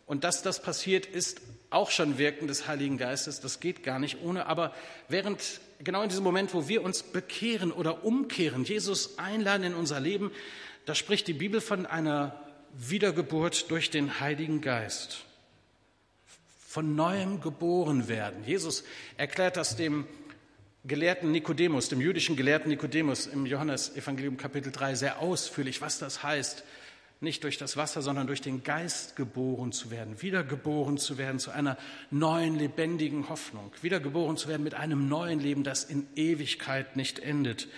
Und 0.07 0.25
dass 0.25 0.41
das 0.41 0.63
passiert, 0.63 1.05
ist 1.05 1.43
auch 1.69 1.91
schon 1.91 2.17
Wirken 2.17 2.47
des 2.47 2.67
Heiligen 2.67 2.97
Geistes. 2.97 3.41
Das 3.41 3.61
geht 3.61 3.83
gar 3.83 3.99
nicht 3.99 4.23
ohne. 4.23 4.47
Aber 4.47 4.73
während, 5.11 5.61
genau 5.79 6.01
in 6.01 6.09
diesem 6.09 6.25
Moment, 6.25 6.55
wo 6.55 6.69
wir 6.69 6.85
uns 6.85 7.03
bekehren 7.03 7.71
oder 7.71 8.03
umkehren, 8.03 8.65
Jesus 8.65 9.19
einladen 9.19 9.65
in 9.65 9.75
unser 9.75 10.01
Leben, 10.01 10.31
da 10.87 10.95
spricht 10.95 11.27
die 11.27 11.33
Bibel 11.33 11.61
von 11.61 11.87
einer 11.87 12.41
Wiedergeburt 12.77 13.71
durch 13.71 13.91
den 13.91 14.21
Heiligen 14.21 14.61
Geist. 14.61 15.25
Von 16.67 16.97
neuem 16.97 17.41
geboren 17.41 18.09
werden. 18.09 18.45
Jesus 18.45 18.85
erklärt 19.17 19.57
das 19.57 19.77
dem 19.77 20.07
Gelehrten 20.87 21.31
Nikodemus, 21.31 21.89
dem 21.89 22.01
jüdischen 22.01 22.37
Gelehrten 22.37 22.69
Nikodemus 22.69 23.27
im 23.27 23.47
Johannesevangelium 23.47 24.37
Kapitel 24.37 24.71
3 24.71 24.97
sehr 24.97 25.21
ausführlich, 25.21 25.81
was 25.81 25.99
das 25.99 26.23
heißt, 26.23 26.65
nicht 27.21 27.43
durch 27.43 27.57
das 27.57 27.77
Wasser, 27.77 28.03
sondern 28.03 28.27
durch 28.27 28.43
den 28.43 28.63
Geist 28.65 29.17
geboren 29.17 29.73
zu 29.73 29.91
werden, 29.91 30.21
wiedergeboren 30.21 30.99
zu 30.99 31.17
werden 31.17 31.39
zu 31.39 31.51
einer 31.51 31.79
neuen, 32.11 32.59
lebendigen 32.59 33.29
Hoffnung, 33.31 33.73
wiedergeboren 33.81 34.37
zu 34.37 34.49
werden 34.49 34.63
mit 34.63 34.75
einem 34.75 35.09
neuen 35.09 35.41
Leben, 35.41 35.65
das 35.65 35.85
in 35.85 36.07
Ewigkeit 36.17 36.97
nicht 36.97 37.19
endet. 37.19 37.69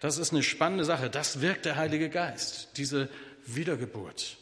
Das 0.00 0.18
ist 0.18 0.32
eine 0.32 0.42
spannende 0.42 0.84
Sache. 0.84 1.10
Das 1.10 1.40
wirkt 1.40 1.66
der 1.66 1.76
Heilige 1.76 2.08
Geist, 2.08 2.70
diese 2.76 3.08
Wiedergeburt. 3.46 4.38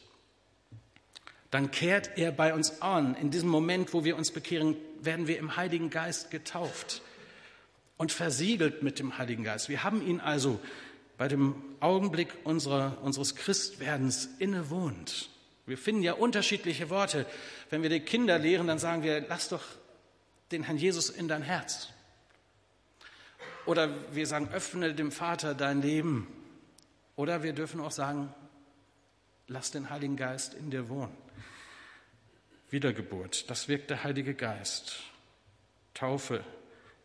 Dann 1.50 1.70
kehrt 1.70 2.16
er 2.16 2.30
bei 2.30 2.54
uns 2.54 2.82
an. 2.82 3.14
In 3.16 3.30
diesem 3.30 3.48
Moment, 3.48 3.92
wo 3.92 4.04
wir 4.04 4.16
uns 4.16 4.30
bekehren, 4.30 4.76
werden 5.00 5.26
wir 5.26 5.38
im 5.38 5.56
Heiligen 5.56 5.90
Geist 5.90 6.30
getauft 6.30 7.02
und 7.96 8.12
versiegelt 8.12 8.82
mit 8.82 8.98
dem 8.98 9.18
Heiligen 9.18 9.44
Geist. 9.44 9.68
Wir 9.68 9.82
haben 9.82 10.06
ihn 10.06 10.20
also 10.20 10.60
bei 11.16 11.26
dem 11.26 11.56
Augenblick 11.80 12.28
unserer, 12.44 12.98
unseres 13.02 13.34
Christwerdens 13.34 14.28
innewohnt. 14.38 15.30
Wir 15.66 15.76
finden 15.76 16.02
ja 16.02 16.12
unterschiedliche 16.12 16.90
Worte. 16.90 17.26
Wenn 17.70 17.82
wir 17.82 17.90
die 17.90 18.00
Kinder 18.00 18.38
lehren, 18.38 18.68
dann 18.68 18.78
sagen 18.78 19.02
wir, 19.02 19.26
lass 19.28 19.48
doch 19.48 19.64
den 20.52 20.62
Herrn 20.62 20.78
Jesus 20.78 21.10
in 21.10 21.28
dein 21.28 21.42
Herz. 21.42 21.88
Oder 23.68 23.90
wir 24.12 24.26
sagen, 24.26 24.48
öffne 24.52 24.94
dem 24.94 25.12
Vater 25.12 25.54
dein 25.54 25.82
Leben. 25.82 26.26
Oder 27.14 27.42
wir 27.42 27.52
dürfen 27.52 27.80
auch 27.80 27.92
sagen, 27.92 28.34
Lass 29.50 29.70
den 29.70 29.88
Heiligen 29.88 30.16
Geist 30.16 30.52
in 30.52 30.70
dir 30.70 30.90
wohnen. 30.90 31.16
Wiedergeburt, 32.70 33.48
das 33.48 33.66
wirkt 33.66 33.88
der 33.88 34.04
Heilige 34.04 34.34
Geist. 34.34 34.98
Taufe 35.94 36.44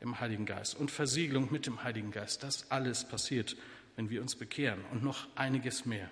im 0.02 0.20
Heiligen 0.20 0.46
Geist 0.46 0.78
und 0.78 0.92
Versiegelung 0.92 1.54
mit 1.54 1.66
dem 1.66 1.84
Heiligen 1.84 2.12
Geist. 2.12 2.44
Das 2.44 2.70
alles 2.70 3.06
passiert, 3.06 3.56
wenn 3.96 4.10
wir 4.10 4.22
uns 4.22 4.36
bekehren 4.36 4.84
und 4.92 5.04
noch 5.04 5.26
einiges 5.36 5.86
mehr. 5.86 6.12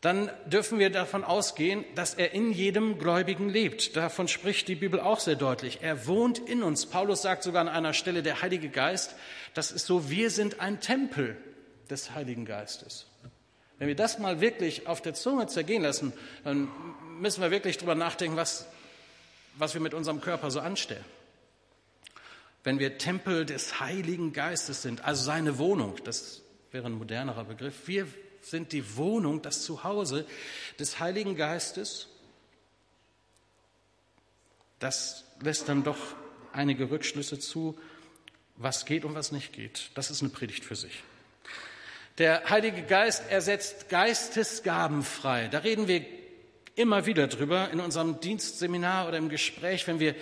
Dann 0.00 0.30
dürfen 0.46 0.78
wir 0.78 0.90
davon 0.90 1.24
ausgehen, 1.24 1.84
dass 1.96 2.14
er 2.14 2.32
in 2.32 2.52
jedem 2.52 2.98
Gläubigen 2.98 3.48
lebt. 3.48 3.96
Davon 3.96 4.28
spricht 4.28 4.68
die 4.68 4.76
Bibel 4.76 5.00
auch 5.00 5.18
sehr 5.18 5.34
deutlich. 5.34 5.80
Er 5.82 6.06
wohnt 6.06 6.38
in 6.38 6.62
uns. 6.62 6.86
Paulus 6.86 7.22
sagt 7.22 7.42
sogar 7.42 7.62
an 7.62 7.68
einer 7.68 7.92
Stelle, 7.92 8.22
der 8.22 8.40
Heilige 8.40 8.68
Geist, 8.68 9.16
das 9.54 9.72
ist 9.72 9.86
so, 9.86 10.08
wir 10.08 10.30
sind 10.30 10.60
ein 10.60 10.80
Tempel 10.80 11.36
des 11.90 12.12
Heiligen 12.12 12.44
Geistes. 12.44 13.06
Wenn 13.78 13.88
wir 13.88 13.96
das 13.96 14.20
mal 14.20 14.40
wirklich 14.40 14.86
auf 14.86 15.02
der 15.02 15.14
Zunge 15.14 15.48
zergehen 15.48 15.82
lassen, 15.82 16.12
dann 16.44 16.68
müssen 17.18 17.42
wir 17.42 17.50
wirklich 17.50 17.76
darüber 17.76 17.96
nachdenken, 17.96 18.36
was, 18.36 18.66
was 19.56 19.74
wir 19.74 19.80
mit 19.80 19.94
unserem 19.94 20.20
Körper 20.20 20.52
so 20.52 20.60
anstellen. 20.60 21.04
Wenn 22.62 22.78
wir 22.78 22.98
Tempel 22.98 23.46
des 23.46 23.80
Heiligen 23.80 24.32
Geistes 24.32 24.82
sind, 24.82 25.04
also 25.04 25.24
seine 25.24 25.58
Wohnung, 25.58 25.96
das 26.04 26.42
wäre 26.70 26.86
ein 26.86 26.92
modernerer 26.92 27.44
Begriff, 27.44 27.86
wir 27.86 28.06
sind 28.50 28.72
die 28.72 28.96
Wohnung, 28.96 29.42
das 29.42 29.62
Zuhause 29.62 30.26
des 30.78 31.00
Heiligen 31.00 31.36
Geistes, 31.36 32.08
das 34.78 35.24
lässt 35.40 35.68
dann 35.68 35.82
doch 35.82 35.98
einige 36.52 36.90
Rückschlüsse 36.90 37.38
zu, 37.38 37.78
was 38.56 38.84
geht 38.84 39.04
und 39.04 39.14
was 39.14 39.32
nicht 39.32 39.52
geht. 39.52 39.90
Das 39.94 40.10
ist 40.10 40.22
eine 40.22 40.30
Predigt 40.30 40.64
für 40.64 40.76
sich. 40.76 41.02
Der 42.18 42.50
Heilige 42.50 42.82
Geist 42.82 43.22
ersetzt 43.30 43.88
Geistesgaben 43.88 45.04
frei. 45.04 45.48
Da 45.48 45.58
reden 45.58 45.86
wir 45.86 46.04
immer 46.74 47.06
wieder 47.06 47.28
drüber 47.28 47.70
in 47.70 47.80
unserem 47.80 48.20
Dienstseminar 48.20 49.08
oder 49.08 49.18
im 49.18 49.28
Gespräch, 49.28 49.86
wenn 49.86 50.00
wir 50.00 50.14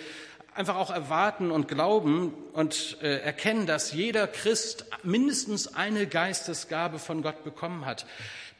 einfach 0.57 0.75
auch 0.75 0.89
erwarten 0.89 1.51
und 1.51 1.67
glauben 1.67 2.33
und 2.53 2.97
äh, 3.01 3.19
erkennen, 3.19 3.67
dass 3.67 3.93
jeder 3.93 4.27
Christ 4.27 4.85
mindestens 5.03 5.75
eine 5.75 6.07
Geistesgabe 6.07 6.97
von 6.97 7.21
Gott 7.21 7.43
bekommen 7.43 7.85
hat, 7.85 8.05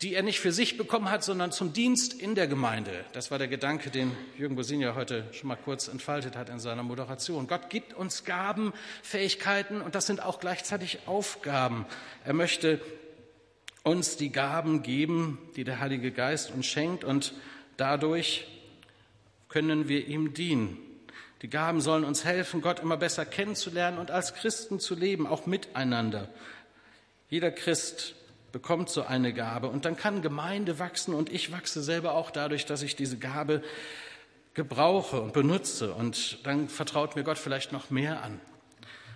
die 0.03 0.13
er 0.13 0.21
nicht 0.21 0.39
für 0.39 0.51
sich 0.51 0.77
bekommen 0.77 1.09
hat, 1.09 1.23
sondern 1.23 1.51
zum 1.51 1.73
Dienst 1.73 2.13
in 2.13 2.35
der 2.35 2.47
Gemeinde. 2.47 2.91
Das 3.13 3.31
war 3.31 3.39
der 3.39 3.47
Gedanke, 3.47 3.89
den 3.89 4.15
Jürgen 4.37 4.55
Bosin 4.55 4.79
ja 4.79 4.93
heute 4.93 5.25
schon 5.31 5.47
mal 5.47 5.55
kurz 5.55 5.87
entfaltet 5.87 6.35
hat 6.35 6.49
in 6.49 6.59
seiner 6.59 6.83
Moderation. 6.83 7.47
Gott 7.47 7.71
gibt 7.71 7.95
uns 7.95 8.23
Gaben, 8.23 8.73
Fähigkeiten 9.01 9.81
und 9.81 9.95
das 9.95 10.05
sind 10.05 10.23
auch 10.23 10.39
gleichzeitig 10.39 10.99
Aufgaben. 11.07 11.87
Er 12.23 12.33
möchte 12.33 12.79
uns 13.81 14.17
die 14.17 14.31
Gaben 14.31 14.83
geben, 14.83 15.39
die 15.55 15.63
der 15.63 15.79
Heilige 15.79 16.11
Geist 16.11 16.51
uns 16.51 16.67
schenkt 16.67 17.03
und 17.03 17.33
dadurch 17.77 18.45
können 19.49 19.87
wir 19.87 20.07
ihm 20.07 20.35
dienen. 20.35 20.77
Die 21.41 21.49
Gaben 21.49 21.81
sollen 21.81 22.03
uns 22.03 22.25
helfen, 22.25 22.61
Gott 22.61 22.79
immer 22.79 22.97
besser 22.97 23.25
kennenzulernen 23.25 23.99
und 23.99 24.09
als 24.09 24.33
Christen 24.33 24.79
zu 24.79 24.95
leben, 24.95 25.27
auch 25.27 25.45
miteinander. 25.45 26.29
Jeder 27.29 27.51
Christ 27.51 28.15
bekommt 28.51 28.89
so 28.89 29.03
eine 29.03 29.33
Gabe 29.33 29.67
und 29.69 29.85
dann 29.85 29.95
kann 29.97 30.21
Gemeinde 30.21 30.79
wachsen 30.79 31.13
und 31.13 31.31
ich 31.31 31.51
wachse 31.51 31.83
selber 31.83 32.13
auch 32.13 32.31
dadurch, 32.31 32.65
dass 32.65 32.81
ich 32.81 32.95
diese 32.95 33.17
Gabe 33.17 33.61
gebrauche 34.55 35.21
und 35.21 35.33
benutze 35.33 35.93
und 35.93 36.39
dann 36.45 36.69
vertraut 36.69 37.15
mir 37.15 37.23
Gott 37.23 37.37
vielleicht 37.37 37.71
noch 37.71 37.91
mehr 37.91 38.23
an. 38.23 38.41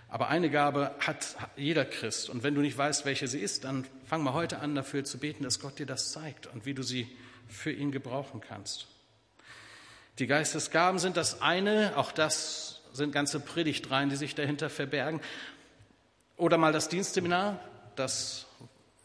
Aber 0.07 0.27
eine 0.27 0.49
Gabe 0.49 0.93
hat 0.99 1.37
jeder 1.55 1.85
Christ. 1.85 2.29
Und 2.29 2.43
wenn 2.43 2.53
du 2.53 2.61
nicht 2.61 2.77
weißt, 2.77 3.05
welche 3.05 3.27
sie 3.27 3.39
ist, 3.39 3.63
dann 3.63 3.87
fang 4.05 4.21
mal 4.23 4.33
heute 4.33 4.59
an, 4.59 4.75
dafür 4.75 5.05
zu 5.05 5.17
beten, 5.17 5.43
dass 5.43 5.61
Gott 5.61 5.79
dir 5.79 5.85
das 5.85 6.11
zeigt 6.11 6.47
und 6.47 6.65
wie 6.65 6.73
du 6.73 6.83
sie 6.83 7.07
für 7.47 7.71
ihn 7.71 7.91
gebrauchen 7.91 8.41
kannst. 8.41 8.87
Die 10.19 10.27
Geistesgaben 10.27 10.99
sind 10.99 11.17
das 11.17 11.41
eine, 11.41 11.93
auch 11.95 12.11
das 12.11 12.81
sind 12.93 13.11
ganze 13.11 13.39
Predigtreihen, 13.39 14.09
die 14.09 14.15
sich 14.15 14.35
dahinter 14.35 14.69
verbergen. 14.69 15.21
Oder 16.37 16.57
mal 16.57 16.73
das 16.73 16.89
Dienstseminar, 16.89 17.59
das 17.95 18.45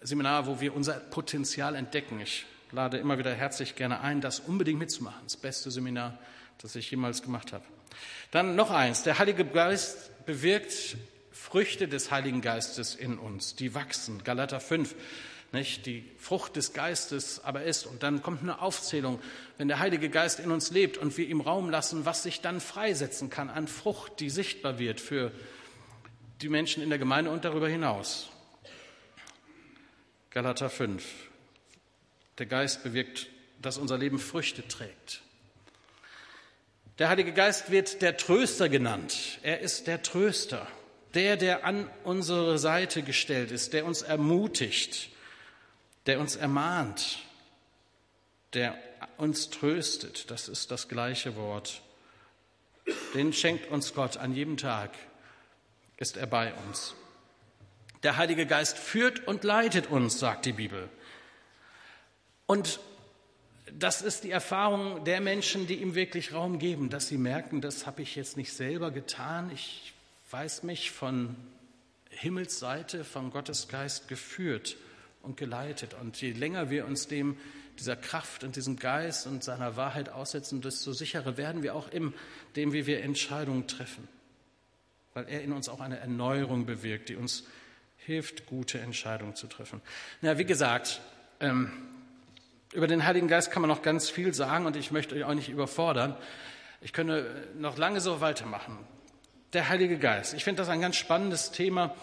Seminar, 0.01 0.47
wo 0.47 0.61
wir 0.61 0.75
unser 0.75 0.95
Potenzial 0.95 1.75
entdecken. 1.75 2.21
Ich 2.21 2.47
lade 2.73 2.99
immer 2.99 3.19
wieder 3.19 3.33
herzlich 3.33 3.77
gerne 3.77 4.01
ein, 4.01 4.21
das 4.21 4.41
unbedingt 4.41 4.79
mitzumachen. 4.79 5.21
Das 5.25 5.37
beste 5.37 5.71
Seminar, 5.71 6.19
das 6.59 6.77
ich 6.77 6.91
jemals 6.91 7.23
gemacht 7.23 7.53
habe. 7.53 7.65
Dann 8.31 8.57
noch 8.57 8.71
eins. 8.71 9.03
Der 9.03 9.19
Heilige 9.19 9.45
Geist 9.45 10.27
bewirkt 10.27 10.97
Früchte 11.31 11.89
des 11.89 12.11
Heiligen 12.11 12.41
Geistes 12.41 12.95
in 12.95 13.19
uns, 13.19 13.55
die 13.55 13.75
wachsen. 13.75 14.25
Galater 14.25 14.59
5, 14.59 14.95
nicht? 15.57 15.87
Die 15.87 16.05
Frucht 16.19 16.55
des 16.55 16.73
Geistes 16.73 17.43
aber 17.43 17.65
ist. 17.65 17.87
Und 17.87 18.03
dann 18.03 18.23
kommt 18.23 18.43
eine 18.43 18.63
Aufzählung, 18.63 19.21
wenn 19.59 19.67
der 19.67 19.81
Heilige 19.81 20.09
Geist 20.09 20.39
in 20.39 20.53
uns 20.53 20.71
lebt 20.71 20.99
und 20.99 21.17
wir 21.17 21.27
ihm 21.27 21.41
Raum 21.41 21.71
lassen, 21.71 22.05
was 22.05 22.23
sich 22.23 22.41
dann 22.41 22.61
freisetzen 22.61 23.31
kann 23.31 23.51
an 23.51 23.67
Frucht, 23.67 24.21
die 24.21 24.31
sichtbar 24.31 24.79
wird 24.79 25.01
für 25.01 25.33
die 26.43 26.49
Menschen 26.49 26.83
in 26.83 26.91
der 26.91 26.99
Gemeinde 26.99 27.31
und 27.31 27.45
darüber 27.45 27.69
hinaus. 27.69 28.29
Galater 30.31 30.69
5. 30.69 31.05
Der 32.39 32.47
Geist 32.47 32.85
bewirkt, 32.85 33.29
dass 33.61 33.79
unser 33.79 33.97
Leben 33.97 34.19
Früchte 34.19 34.69
trägt. 34.69 35.23
Der 36.99 37.09
Heilige 37.09 37.33
Geist 37.33 37.71
wird 37.71 38.03
der 38.03 38.17
Tröster 38.17 38.69
genannt. 38.69 39.39
Er 39.43 39.61
ist 39.61 39.87
der 39.87 40.03
Tröster, 40.03 40.67
der, 41.15 41.37
der 41.37 41.65
an 41.65 41.91
unsere 42.05 42.59
Seite 42.59 43.03
gestellt 43.03 43.51
ist, 43.51 43.73
der 43.73 43.87
uns 43.87 44.03
ermutigt, 44.03 45.11
der 46.07 46.21
uns 46.21 46.37
ermahnt, 46.37 47.19
der 48.53 48.79
uns 49.19 49.51
tröstet. 49.51 50.31
Das 50.31 50.49
ist 50.49 50.71
das 50.71 50.89
gleiche 50.89 51.37
Wort. 51.37 51.83
Den 53.15 53.33
schenkt 53.33 53.71
uns 53.71 53.95
Gott 53.95 54.17
an 54.17 54.35
jedem 54.35 54.57
Tag, 54.57 54.93
ist 55.97 56.17
er 56.17 56.27
bei 56.27 56.55
uns. 56.67 56.95
Der 58.03 58.17
Heilige 58.17 58.47
Geist 58.47 58.79
führt 58.79 59.27
und 59.27 59.43
leitet 59.43 59.89
uns, 59.89 60.19
sagt 60.19 60.47
die 60.47 60.53
Bibel. 60.53 60.89
Und 62.47 62.79
das 63.73 64.03
ist 64.03 64.23
die 64.23 64.31
Erfahrung 64.31 65.05
der 65.05 65.21
Menschen, 65.21 65.67
die 65.67 65.77
ihm 65.77 65.97
wirklich 65.97 66.33
Raum 66.33 66.61
geben, 66.61 66.89
dass 66.89 67.09
sie 67.09 67.19
merken, 67.19 67.61
das 67.61 67.87
habe 67.87 68.03
ich 68.03 68.15
jetzt 68.15 68.37
nicht 68.37 68.53
selber 68.53 68.93
getan. 68.93 69.51
Ich 69.53 69.93
weiß 70.31 70.63
mich 70.63 70.93
von 70.93 71.35
Himmelsseite, 72.11 73.03
von 73.03 73.33
Gottes 73.33 73.67
Geist 73.67 74.07
geführt 74.07 74.77
und 75.27 75.37
geleitet. 75.37 75.95
Und 76.01 76.21
je 76.21 76.33
länger 76.33 76.71
wir 76.71 76.87
uns 76.87 77.09
dem, 77.09 77.37
dieser 77.79 77.97
Kraft 77.97 78.45
und 78.45 78.57
diesem 78.57 78.77
Geist 78.77 79.27
und 79.27 79.45
seiner 79.45 79.77
Wahrheit 79.77 80.09
aussetzen, 80.09 80.63
desto 80.63 80.93
sicherer 80.93 81.37
werden 81.37 81.63
wir 81.63 81.75
auch 81.75 81.91
in 81.91 82.15
dem, 82.55 82.73
wie 82.73 82.87
wir 82.87 83.03
Entscheidungen 83.03 83.67
treffen. 83.67 84.09
Weil 85.13 85.29
er 85.29 85.43
in 85.43 85.53
uns 85.53 85.69
auch 85.69 85.81
eine 85.81 85.99
Erneuerung 85.99 86.65
bewirkt, 86.65 87.11
die 87.11 87.17
uns 87.17 87.45
hilft, 87.99 88.47
gute 88.47 88.79
Entscheidungen 88.79 89.35
zu 89.35 89.47
treffen. 89.47 89.83
Na, 90.23 90.39
wie 90.39 90.45
gesagt, 90.45 91.01
ähm, 91.41 91.71
über 92.73 92.87
den 92.87 93.05
Heiligen 93.05 93.29
Geist 93.29 93.51
kann 93.51 93.63
man 93.63 93.69
noch 93.69 93.83
ganz 93.83 94.09
viel 94.09 94.33
sagen 94.33 94.67
und 94.67 94.77
ich 94.77 94.91
möchte 94.91 95.15
euch 95.15 95.25
auch 95.25 95.35
nicht 95.35 95.49
überfordern. 95.49 96.17
Ich 96.81 96.93
könnte 96.93 97.49
noch 97.59 97.77
lange 97.79 98.01
so 98.01 98.21
weitermachen. 98.21 98.79
Der 99.53 99.69
Heilige 99.69 99.99
Geist. 99.99 100.35
Ich 100.35 100.45
finde 100.45 100.63
das 100.63 100.69
ein 100.69 100.81
ganz 100.81 100.97
spannendes 100.97 101.51
Thema 101.51 101.95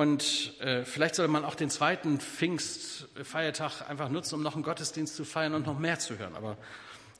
und 0.00 0.58
äh, 0.60 0.86
vielleicht 0.86 1.14
sollte 1.14 1.30
man 1.30 1.44
auch 1.44 1.54
den 1.54 1.68
zweiten 1.68 2.20
Pfingstfeiertag 2.20 3.86
einfach 3.86 4.08
nutzen, 4.08 4.36
um 4.36 4.42
noch 4.42 4.54
einen 4.54 4.62
Gottesdienst 4.62 5.14
zu 5.14 5.26
feiern 5.26 5.52
und 5.52 5.66
noch 5.66 5.78
mehr 5.78 5.98
zu 5.98 6.18
hören. 6.18 6.36
Aber 6.36 6.56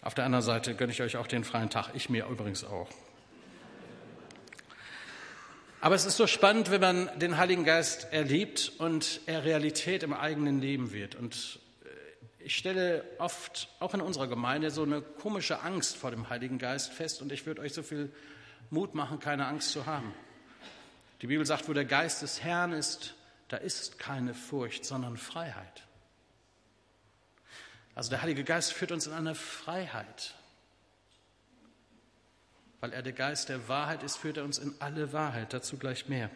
auf 0.00 0.14
der 0.14 0.24
anderen 0.24 0.42
Seite 0.42 0.74
gönne 0.74 0.90
ich 0.90 1.02
euch 1.02 1.18
auch 1.18 1.26
den 1.26 1.44
freien 1.44 1.68
Tag. 1.68 1.90
Ich 1.92 2.08
mir 2.08 2.26
übrigens 2.26 2.64
auch. 2.64 2.88
Aber 5.82 5.94
es 5.94 6.06
ist 6.06 6.16
so 6.16 6.26
spannend, 6.26 6.70
wenn 6.70 6.80
man 6.80 7.10
den 7.18 7.36
Heiligen 7.36 7.64
Geist 7.64 8.08
erlebt 8.12 8.72
und 8.78 9.20
er 9.26 9.44
Realität 9.44 10.02
im 10.02 10.14
eigenen 10.14 10.62
Leben 10.62 10.90
wird. 10.90 11.16
Und 11.16 11.58
ich 12.38 12.56
stelle 12.56 13.04
oft, 13.18 13.68
auch 13.78 13.92
in 13.92 14.00
unserer 14.00 14.26
Gemeinde, 14.26 14.70
so 14.70 14.84
eine 14.84 15.02
komische 15.02 15.60
Angst 15.60 15.98
vor 15.98 16.10
dem 16.10 16.30
Heiligen 16.30 16.56
Geist 16.56 16.94
fest 16.94 17.20
und 17.20 17.30
ich 17.30 17.44
würde 17.44 17.60
euch 17.60 17.74
so 17.74 17.82
viel 17.82 18.10
Mut 18.70 18.94
machen, 18.94 19.20
keine 19.20 19.46
Angst 19.46 19.70
zu 19.70 19.84
haben. 19.84 20.14
Die 21.22 21.26
Bibel 21.26 21.44
sagt, 21.44 21.68
wo 21.68 21.72
der 21.72 21.84
Geist 21.84 22.22
des 22.22 22.42
Herrn 22.42 22.72
ist, 22.72 23.14
da 23.48 23.56
ist 23.56 23.98
keine 23.98 24.32
Furcht, 24.32 24.84
sondern 24.84 25.16
Freiheit. 25.16 25.82
Also 27.94 28.10
der 28.10 28.22
Heilige 28.22 28.44
Geist 28.44 28.72
führt 28.72 28.92
uns 28.92 29.06
in 29.06 29.12
eine 29.12 29.34
Freiheit. 29.34 30.34
Weil 32.80 32.94
er 32.94 33.02
der 33.02 33.12
Geist 33.12 33.50
der 33.50 33.68
Wahrheit 33.68 34.02
ist, 34.02 34.16
führt 34.16 34.38
er 34.38 34.44
uns 34.44 34.58
in 34.58 34.74
alle 34.78 35.12
Wahrheit. 35.12 35.52
Dazu 35.52 35.76
gleich 35.76 36.08
mehr. 36.08 36.30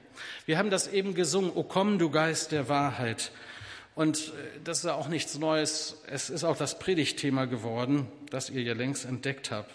Wir 0.45 0.59
haben 0.59 0.69
das 0.69 0.89
eben 0.89 1.15
gesungen. 1.15 1.53
O 1.55 1.63
komm, 1.63 1.99
du 1.99 2.11
Geist 2.11 2.53
der 2.53 2.69
Wahrheit. 2.69 3.33
Und 3.95 4.19
äh, 4.19 4.61
das 4.63 4.81
ist 4.81 4.87
auch 4.87 5.09
nichts 5.09 5.39
Neues. 5.39 6.03
Es 6.07 6.29
ist 6.29 6.45
auch 6.45 6.59
das 6.59 6.79
Predigtthema 6.79 7.47
geworden, 7.47 8.09
das 8.29 8.51
ihr 8.51 8.63
ja 8.63 8.75
längst 8.75 9.07
entdeckt 9.07 9.51
habt. 9.51 9.73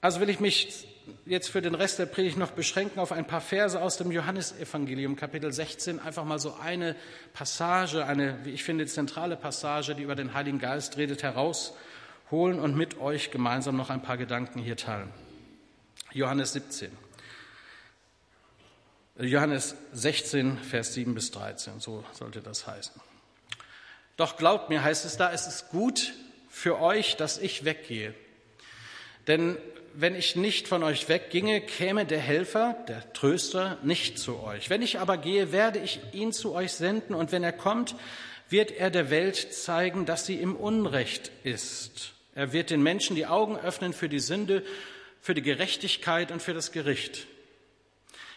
Also 0.00 0.20
will 0.20 0.28
ich 0.28 0.38
mich 0.38 0.86
jetzt 1.26 1.48
für 1.48 1.62
den 1.62 1.74
Rest 1.74 1.98
der 1.98 2.06
Predigt 2.06 2.36
noch 2.36 2.50
beschränken 2.50 3.00
auf 3.00 3.12
ein 3.12 3.26
paar 3.26 3.40
Verse 3.40 3.80
aus 3.80 3.96
dem 3.96 4.10
Johannesevangelium, 4.10 5.16
Kapitel 5.16 5.52
16, 5.52 6.00
einfach 6.00 6.24
mal 6.24 6.38
so 6.38 6.54
eine 6.54 6.96
Passage, 7.32 8.06
eine, 8.06 8.44
wie 8.44 8.50
ich 8.50 8.64
finde, 8.64 8.86
zentrale 8.86 9.36
Passage, 9.36 9.94
die 9.94 10.02
über 10.02 10.14
den 10.14 10.34
Heiligen 10.34 10.58
Geist 10.58 10.96
redet, 10.96 11.22
herausholen 11.22 12.58
und 12.58 12.76
mit 12.76 13.00
euch 13.00 13.30
gemeinsam 13.30 13.76
noch 13.76 13.90
ein 13.90 14.02
paar 14.02 14.16
Gedanken 14.16 14.60
hier 14.60 14.76
teilen. 14.76 15.10
Johannes 16.12 16.52
17. 16.52 16.90
Johannes 19.18 19.76
16, 19.92 20.58
Vers 20.58 20.94
7 20.94 21.14
bis 21.14 21.30
13, 21.30 21.80
so 21.80 22.04
sollte 22.12 22.40
das 22.40 22.66
heißen. 22.66 23.00
Doch 24.16 24.36
glaubt 24.36 24.70
mir, 24.70 24.82
heißt 24.82 25.04
es 25.04 25.16
da, 25.16 25.32
es 25.32 25.46
ist 25.46 25.70
gut 25.70 26.14
für 26.48 26.80
euch, 26.80 27.16
dass 27.16 27.38
ich 27.38 27.64
weggehe. 27.64 28.14
Denn 29.26 29.56
wenn 29.96 30.14
ich 30.14 30.36
nicht 30.36 30.68
von 30.68 30.82
euch 30.82 31.08
wegginge, 31.08 31.60
käme 31.60 32.04
der 32.04 32.18
Helfer, 32.18 32.76
der 32.88 33.12
Tröster, 33.12 33.78
nicht 33.82 34.18
zu 34.18 34.42
euch. 34.42 34.70
Wenn 34.70 34.82
ich 34.82 34.98
aber 34.98 35.16
gehe, 35.16 35.52
werde 35.52 35.78
ich 35.78 36.00
ihn 36.12 36.32
zu 36.32 36.52
euch 36.54 36.72
senden, 36.72 37.14
und 37.14 37.32
wenn 37.32 37.44
er 37.44 37.52
kommt, 37.52 37.94
wird 38.48 38.72
er 38.72 38.90
der 38.90 39.10
Welt 39.10 39.54
zeigen, 39.54 40.06
dass 40.06 40.26
sie 40.26 40.36
im 40.36 40.56
Unrecht 40.56 41.30
ist. 41.44 42.12
Er 42.34 42.52
wird 42.52 42.70
den 42.70 42.82
Menschen 42.82 43.16
die 43.16 43.26
Augen 43.26 43.56
öffnen 43.56 43.92
für 43.92 44.08
die 44.08 44.18
Sünde, 44.18 44.64
für 45.20 45.34
die 45.34 45.42
Gerechtigkeit 45.42 46.32
und 46.32 46.42
für 46.42 46.54
das 46.54 46.72
Gericht. 46.72 47.26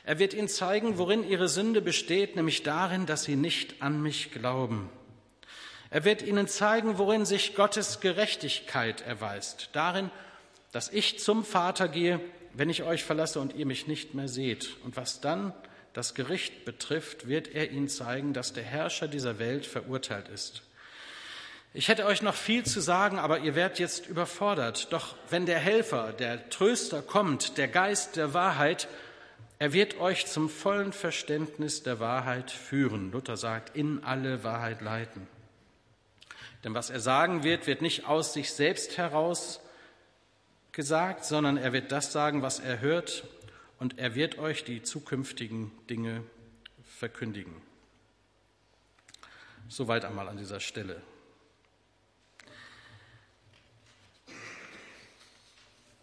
Er 0.04 0.20
wird 0.20 0.34
ihnen 0.34 0.48
zeigen, 0.48 0.98
worin 0.98 1.28
ihre 1.28 1.50
Sünde 1.50 1.82
besteht, 1.82 2.36
nämlich 2.36 2.64
darin, 2.64 3.06
dass 3.06 3.24
sie 3.24 3.36
nicht 3.36 3.82
an 3.82 4.02
mich 4.02 4.32
glauben. 4.32 4.90
Er 5.90 6.06
wird 6.06 6.22
ihnen 6.22 6.48
zeigen, 6.48 6.98
worin 6.98 7.26
sich 7.26 7.56
Gottes 7.56 8.00
Gerechtigkeit 8.00 9.02
erweist, 9.02 9.70
darin, 9.74 10.12
dass 10.72 10.90
ich 10.90 11.20
zum 11.20 11.44
Vater 11.46 11.88
gehe, 11.88 12.20
wenn 12.54 12.70
ich 12.70 12.84
euch 12.84 13.04
verlasse 13.04 13.40
und 13.40 13.56
ihr 13.56 13.66
mich 13.66 13.88
nicht 13.88 14.14
mehr 14.14 14.28
seht. 14.28 14.78
Und 14.84 14.98
was 14.98 15.22
dann 15.22 15.54
das 15.94 16.16
Gericht 16.16 16.66
betrifft, 16.66 17.28
wird 17.28 17.48
er 17.48 17.72
ihnen 17.72 17.88
zeigen, 17.88 18.34
dass 18.34 18.54
der 18.54 18.64
Herrscher 18.64 19.08
dieser 19.08 19.40
Welt 19.40 19.66
verurteilt 19.66 20.30
ist. 20.30 20.64
Ich 21.74 21.90
hätte 21.90 22.06
euch 22.06 22.22
noch 22.22 22.34
viel 22.34 22.66
zu 22.66 22.80
sagen, 22.82 23.20
aber 23.20 23.40
ihr 23.40 23.54
werdet 23.54 23.78
jetzt 23.78 24.08
überfordert. 24.08 24.92
Doch 24.92 25.16
wenn 25.30 25.46
der 25.46 25.60
Helfer, 25.60 26.14
der 26.14 26.50
Tröster 26.50 27.02
kommt, 27.02 27.58
der 27.58 27.68
Geist 27.68 28.16
der 28.16 28.34
Wahrheit, 28.34 28.88
er 29.60 29.74
wird 29.74 30.00
euch 30.00 30.28
zum 30.28 30.50
vollen 30.50 30.94
Verständnis 30.94 31.84
der 31.84 32.00
Wahrheit 32.00 32.52
führen. 32.52 33.12
Luther 33.12 33.38
sagt, 33.38 33.76
in 33.76 34.04
alle 34.04 34.44
Wahrheit 34.44 34.82
leiten. 34.82 35.28
Denn 36.64 36.74
was 36.74 36.90
er 36.90 37.00
sagen 37.00 37.44
wird, 37.44 37.68
wird 37.68 37.82
nicht 37.82 38.08
aus 38.08 38.34
sich 38.34 38.52
selbst 38.54 38.98
heraus 38.98 39.60
gesagt, 40.78 41.26
sondern 41.26 41.58
er 41.58 41.74
wird 41.74 41.92
das 41.92 42.14
sagen, 42.14 42.44
was 42.44 42.60
er 42.60 42.80
hört, 42.80 43.26
und 43.80 43.98
er 43.98 44.16
wird 44.16 44.38
euch 44.38 44.64
die 44.64 44.84
zukünftigen 44.84 45.72
Dinge 45.90 46.24
verkündigen. 46.98 47.54
Soweit 49.68 50.06
einmal 50.06 50.30
an 50.30 50.38
dieser 50.38 50.60
Stelle. 50.60 51.02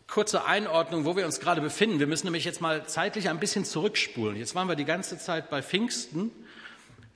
Kurze 0.09 0.45
Einordnung, 0.45 1.05
wo 1.05 1.17
wir 1.17 1.25
uns 1.25 1.41
gerade 1.41 1.61
befinden. 1.61 2.01
Wir 2.01 2.07
müssen 2.07 2.27
nämlich 2.27 2.45
jetzt 2.45 2.61
mal 2.61 2.87
zeitlich 2.87 3.29
ein 3.29 3.41
bisschen 3.41 3.65
zurückspulen. 3.65 4.37
Jetzt 4.37 4.55
waren 4.57 4.69
wir 4.69 4.77
die 4.77 4.85
ganze 4.85 5.19
Zeit 5.19 5.51
bei 5.51 5.63
Pfingsten. 5.63 6.31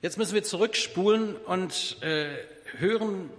Jetzt 0.01 0.17
müssen 0.17 0.33
wir 0.33 0.43
zurückspulen 0.43 1.35
und 1.35 2.01
äh, 2.01 2.37
hören, 2.77 3.29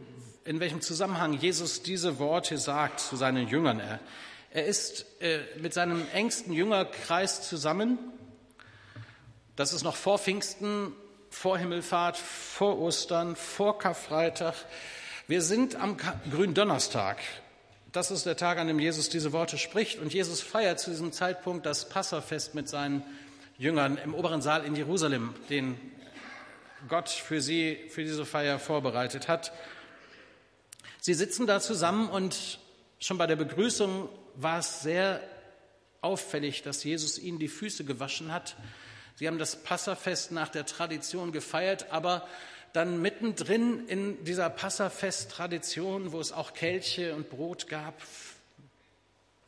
in 0.44 0.60
welchem 0.60 0.80
Zusammenhang 0.80 1.34
Jesus 1.34 1.82
diese 1.82 2.18
Worte 2.18 2.58
sagt 2.58 3.00
zu 3.00 3.16
seinen 3.16 3.48
Jüngern. 3.48 3.80
Er, 3.80 4.00
er 4.52 4.66
ist 4.66 5.06
äh, 5.20 5.40
mit 5.58 5.74
seinem 5.74 6.06
engsten 6.12 6.52
Jüngerkreis 6.52 7.48
zusammen. 7.48 7.98
Das 9.56 9.72
ist 9.72 9.82
noch 9.82 9.96
vor 9.96 10.18
Pfingsten, 10.18 10.92
vor 11.28 11.58
Himmelfahrt, 11.58 12.16
vor 12.16 12.78
Ostern, 12.78 13.36
vor 13.36 13.78
Karfreitag. 13.78 14.54
Wir 15.28 15.42
sind 15.42 15.76
am 15.76 15.96
Gründonnerstag. 16.30 17.18
Das 17.92 18.10
ist 18.10 18.24
der 18.24 18.36
Tag, 18.36 18.58
an 18.58 18.66
dem 18.66 18.78
Jesus 18.78 19.08
diese 19.08 19.32
Worte 19.32 19.58
spricht. 19.58 19.98
Und 19.98 20.12
Jesus 20.12 20.40
feiert 20.40 20.80
zu 20.80 20.90
diesem 20.90 21.12
Zeitpunkt 21.12 21.66
das 21.66 21.88
Passafest 21.88 22.54
mit 22.54 22.68
seinen 22.68 23.02
Jüngern 23.58 23.98
im 23.98 24.14
oberen 24.14 24.42
Saal 24.42 24.64
in 24.64 24.74
Jerusalem, 24.74 25.34
den 25.50 25.78
Gott 26.88 27.08
für 27.10 27.40
sie, 27.40 27.78
für 27.90 28.02
diese 28.02 28.24
Feier 28.24 28.58
vorbereitet 28.58 29.28
hat. 29.28 29.52
Sie 31.00 31.14
sitzen 31.14 31.46
da 31.46 31.60
zusammen 31.60 32.10
und 32.10 32.58
schon 32.98 33.16
bei 33.16 33.26
der 33.26 33.36
Begrüßung 33.36 34.10
war 34.34 34.58
es 34.58 34.82
sehr 34.82 35.22
auffällig, 36.02 36.62
dass 36.62 36.84
Jesus 36.84 37.18
ihnen 37.18 37.38
die 37.38 37.48
Füße 37.48 37.84
gewaschen 37.84 38.32
hat. 38.32 38.54
Sie 39.14 39.26
haben 39.26 39.38
das 39.38 39.56
Passafest 39.56 40.30
nach 40.30 40.50
der 40.50 40.66
Tradition 40.66 41.32
gefeiert, 41.32 41.90
aber 41.90 42.28
dann 42.74 43.00
mittendrin 43.00 43.86
in 43.88 44.24
dieser 44.24 44.50
Passafest-Tradition, 44.50 46.12
wo 46.12 46.20
es 46.20 46.32
auch 46.32 46.52
Kelche 46.52 47.14
und 47.14 47.30
Brot 47.30 47.66
gab, 47.66 47.94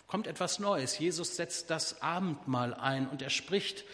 kommt 0.06 0.26
etwas 0.26 0.58
Neues. 0.58 0.98
Jesus 0.98 1.36
setzt 1.36 1.68
das 1.68 2.00
Abendmahl 2.00 2.72
ein 2.72 3.06
und 3.08 3.20
er 3.20 3.30
spricht 3.30 3.84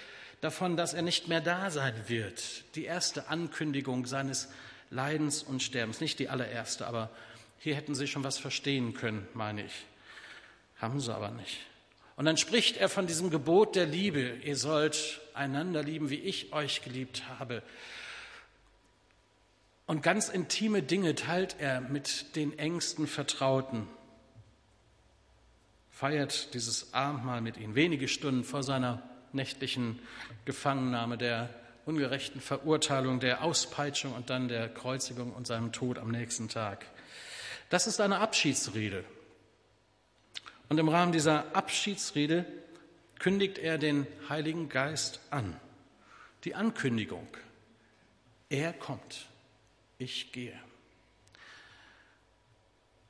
davon, 0.40 0.76
dass 0.76 0.94
er 0.94 1.02
nicht 1.02 1.26
mehr 1.26 1.40
da 1.40 1.70
sein 1.72 1.94
wird. 2.06 2.64
Die 2.76 2.84
erste 2.84 3.28
Ankündigung 3.28 4.06
seines 4.06 4.48
Leidens 4.90 5.42
und 5.42 5.62
Sterbens, 5.62 6.00
nicht 6.00 6.20
die 6.20 6.28
allererste, 6.28 6.86
aber 6.86 7.10
hier 7.58 7.74
hätten 7.74 7.94
sie 7.94 8.06
schon 8.06 8.24
was 8.24 8.38
verstehen 8.38 8.94
können, 8.94 9.26
meine 9.34 9.64
ich. 9.64 9.86
Haben 10.76 11.00
sie 11.00 11.14
aber 11.14 11.30
nicht. 11.30 11.58
Und 12.16 12.24
dann 12.24 12.36
spricht 12.36 12.76
er 12.76 12.88
von 12.88 13.06
diesem 13.06 13.30
Gebot 13.30 13.76
der 13.76 13.86
Liebe. 13.86 14.38
Ihr 14.42 14.56
sollt 14.56 15.20
einander 15.34 15.82
lieben, 15.82 16.10
wie 16.10 16.16
ich 16.16 16.52
euch 16.52 16.82
geliebt 16.82 17.22
habe. 17.38 17.62
Und 19.86 20.02
ganz 20.02 20.28
intime 20.28 20.82
Dinge 20.82 21.14
teilt 21.14 21.56
er 21.58 21.80
mit 21.80 22.36
den 22.36 22.58
engsten 22.58 23.06
Vertrauten. 23.06 23.86
Feiert 25.90 26.54
dieses 26.54 26.92
Abendmahl 26.92 27.40
mit 27.40 27.56
ihnen 27.56 27.74
wenige 27.74 28.06
Stunden 28.06 28.44
vor 28.44 28.62
seiner 28.62 29.02
nächtlichen 29.32 29.98
Gefangennahme, 30.44 31.18
der 31.18 31.48
ungerechten 31.86 32.40
Verurteilung, 32.40 33.18
der 33.18 33.42
Auspeitschung 33.42 34.12
und 34.12 34.28
dann 34.28 34.48
der 34.48 34.68
Kreuzigung 34.68 35.32
und 35.32 35.46
seinem 35.46 35.72
Tod 35.72 35.98
am 35.98 36.10
nächsten 36.10 36.48
Tag. 36.48 36.84
Das 37.68 37.86
ist 37.86 38.00
eine 38.00 38.18
Abschiedsrede. 38.20 39.04
Und 40.68 40.78
im 40.78 40.88
Rahmen 40.88 41.12
dieser 41.12 41.54
Abschiedsrede 41.54 42.46
kündigt 43.18 43.58
er 43.58 43.78
den 43.78 44.06
Heiligen 44.28 44.68
Geist 44.68 45.20
an. 45.30 45.58
Die 46.44 46.54
Ankündigung. 46.54 47.26
Er 48.48 48.72
kommt. 48.72 49.26
Ich 49.98 50.32
gehe. 50.32 50.58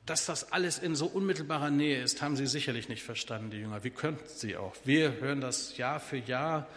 Dass 0.05 0.25
das 0.25 0.51
alles 0.51 0.79
in 0.79 0.95
so 0.95 1.05
unmittelbarer 1.05 1.69
Nähe 1.69 2.01
ist, 2.01 2.21
haben 2.21 2.35
sie 2.35 2.47
sicherlich 2.47 2.89
nicht 2.89 3.03
verstanden, 3.03 3.51
die 3.51 3.57
Jünger. 3.57 3.83
Wie 3.83 3.91
könnten 3.91 4.27
sie 4.27 4.57
auch? 4.57 4.75
Wir 4.83 5.19
hören 5.19 5.39
das 5.39 5.77
Jahr 5.77 5.99
für 5.99 6.17
Jahr 6.17 6.67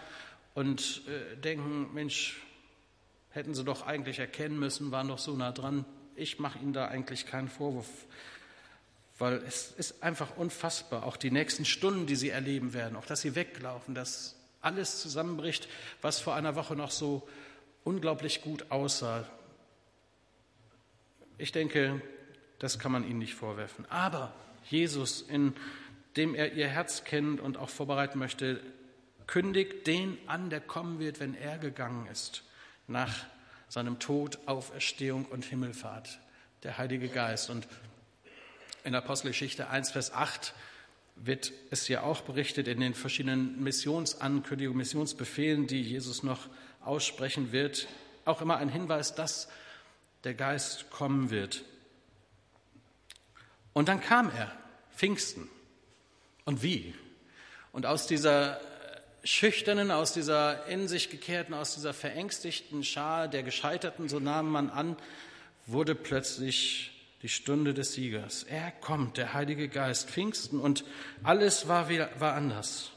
und 0.54 1.02
äh, 1.08 1.36
denken, 1.38 1.92
Mensch, 1.94 2.42
hätten 3.30 3.54
sie 3.54 3.64
doch 3.64 3.86
eigentlich 3.86 4.18
erkennen 4.18 4.58
müssen, 4.58 4.90
waren 4.90 5.08
doch 5.08 5.18
so 5.18 5.34
nah 5.34 5.50
dran 5.50 5.86
ich 6.16 6.38
mache 6.38 6.58
Ihnen 6.58 6.72
da 6.72 6.88
eigentlich 6.88 7.26
keinen 7.26 7.48
Vorwurf, 7.48 7.88
weil 9.18 9.34
es 9.46 9.72
ist 9.72 10.02
einfach 10.02 10.36
unfassbar, 10.36 11.04
auch 11.04 11.16
die 11.16 11.30
nächsten 11.30 11.64
Stunden, 11.64 12.06
die 12.06 12.16
Sie 12.16 12.30
erleben 12.30 12.72
werden, 12.74 12.96
auch 12.96 13.06
dass 13.06 13.20
Sie 13.20 13.34
weglaufen, 13.34 13.94
dass 13.94 14.36
alles 14.60 15.00
zusammenbricht, 15.00 15.68
was 16.00 16.20
vor 16.20 16.34
einer 16.34 16.54
Woche 16.54 16.76
noch 16.76 16.90
so 16.90 17.28
unglaublich 17.84 18.42
gut 18.42 18.70
aussah. 18.70 19.28
Ich 21.38 21.52
denke, 21.52 22.00
das 22.58 22.78
kann 22.78 22.92
man 22.92 23.04
Ihnen 23.04 23.18
nicht 23.18 23.34
vorwerfen. 23.34 23.84
Aber 23.90 24.32
Jesus, 24.70 25.22
in 25.22 25.54
dem 26.16 26.34
er 26.34 26.52
Ihr 26.52 26.68
Herz 26.68 27.04
kennt 27.04 27.40
und 27.40 27.56
auch 27.56 27.70
vorbereiten 27.70 28.18
möchte, 28.18 28.60
kündigt 29.26 29.86
den 29.86 30.18
an, 30.26 30.50
der 30.50 30.60
kommen 30.60 30.98
wird, 30.98 31.20
wenn 31.20 31.34
er 31.34 31.58
gegangen 31.58 32.06
ist, 32.06 32.44
nach 32.86 33.24
seinem 33.72 33.98
Tod, 33.98 34.38
Auferstehung 34.44 35.24
und 35.24 35.46
Himmelfahrt, 35.46 36.20
der 36.62 36.76
Heilige 36.76 37.08
Geist. 37.08 37.48
Und 37.48 37.66
in 38.84 38.94
Apostelgeschichte 38.94 39.70
1, 39.70 39.92
Vers 39.92 40.12
8 40.12 40.52
wird 41.16 41.52
es 41.70 41.88
ja 41.88 42.02
auch 42.02 42.20
berichtet 42.20 42.68
in 42.68 42.80
den 42.80 42.92
verschiedenen 42.92 43.62
Missionsankündigungen, 43.62 44.76
Missionsbefehlen, 44.76 45.68
die 45.68 45.80
Jesus 45.80 46.22
noch 46.22 46.50
aussprechen 46.82 47.52
wird, 47.52 47.88
auch 48.26 48.42
immer 48.42 48.58
ein 48.58 48.68
Hinweis, 48.68 49.14
dass 49.14 49.48
der 50.24 50.34
Geist 50.34 50.90
kommen 50.90 51.30
wird. 51.30 51.64
Und 53.72 53.88
dann 53.88 54.02
kam 54.02 54.30
er, 54.36 54.52
Pfingsten. 54.94 55.48
Und 56.44 56.62
wie? 56.62 56.94
Und 57.72 57.86
aus 57.86 58.06
dieser 58.06 58.60
Schüchternen, 59.24 59.90
aus 59.90 60.12
dieser 60.12 60.66
in 60.66 60.88
sich 60.88 61.10
gekehrten, 61.10 61.54
aus 61.54 61.74
dieser 61.74 61.94
verängstigten 61.94 62.82
Schar 62.82 63.28
der 63.28 63.42
Gescheiterten, 63.42 64.08
so 64.08 64.18
nahm 64.18 64.50
man 64.50 64.68
an, 64.68 64.96
wurde 65.66 65.94
plötzlich 65.94 66.90
die 67.22 67.28
Stunde 67.28 67.72
des 67.72 67.92
Siegers. 67.92 68.42
Er 68.42 68.72
kommt, 68.72 69.16
der 69.16 69.32
Heilige 69.32 69.68
Geist, 69.68 70.10
Pfingsten 70.10 70.58
und 70.58 70.84
alles 71.22 71.68
war, 71.68 71.88
wieder, 71.88 72.10
war 72.18 72.34
anders. 72.34 72.90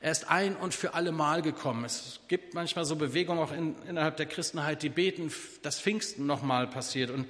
Er 0.00 0.12
ist 0.12 0.28
ein 0.28 0.54
und 0.54 0.74
für 0.74 0.92
alle 0.92 1.12
Mal 1.12 1.40
gekommen. 1.40 1.86
Es 1.86 2.20
gibt 2.28 2.52
manchmal 2.52 2.84
so 2.84 2.96
Bewegungen 2.96 3.40
auch 3.40 3.52
in, 3.52 3.74
innerhalb 3.88 4.18
der 4.18 4.26
Christenheit, 4.26 4.82
die 4.82 4.90
beten, 4.90 5.32
dass 5.62 5.80
Pfingsten 5.80 6.26
nochmal 6.26 6.66
passiert. 6.66 7.10
Und 7.10 7.26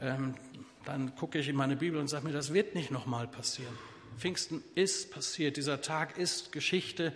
ähm, 0.00 0.34
dann 0.86 1.14
gucke 1.16 1.38
ich 1.38 1.48
in 1.48 1.56
meine 1.56 1.76
Bibel 1.76 2.00
und 2.00 2.08
sage 2.08 2.26
mir, 2.26 2.32
das 2.32 2.54
wird 2.54 2.74
nicht 2.74 2.90
nochmal 2.90 3.28
passieren. 3.28 3.76
Pfingsten 4.18 4.62
ist 4.74 5.10
passiert, 5.10 5.56
dieser 5.56 5.80
Tag 5.80 6.18
ist 6.18 6.52
Geschichte. 6.52 7.12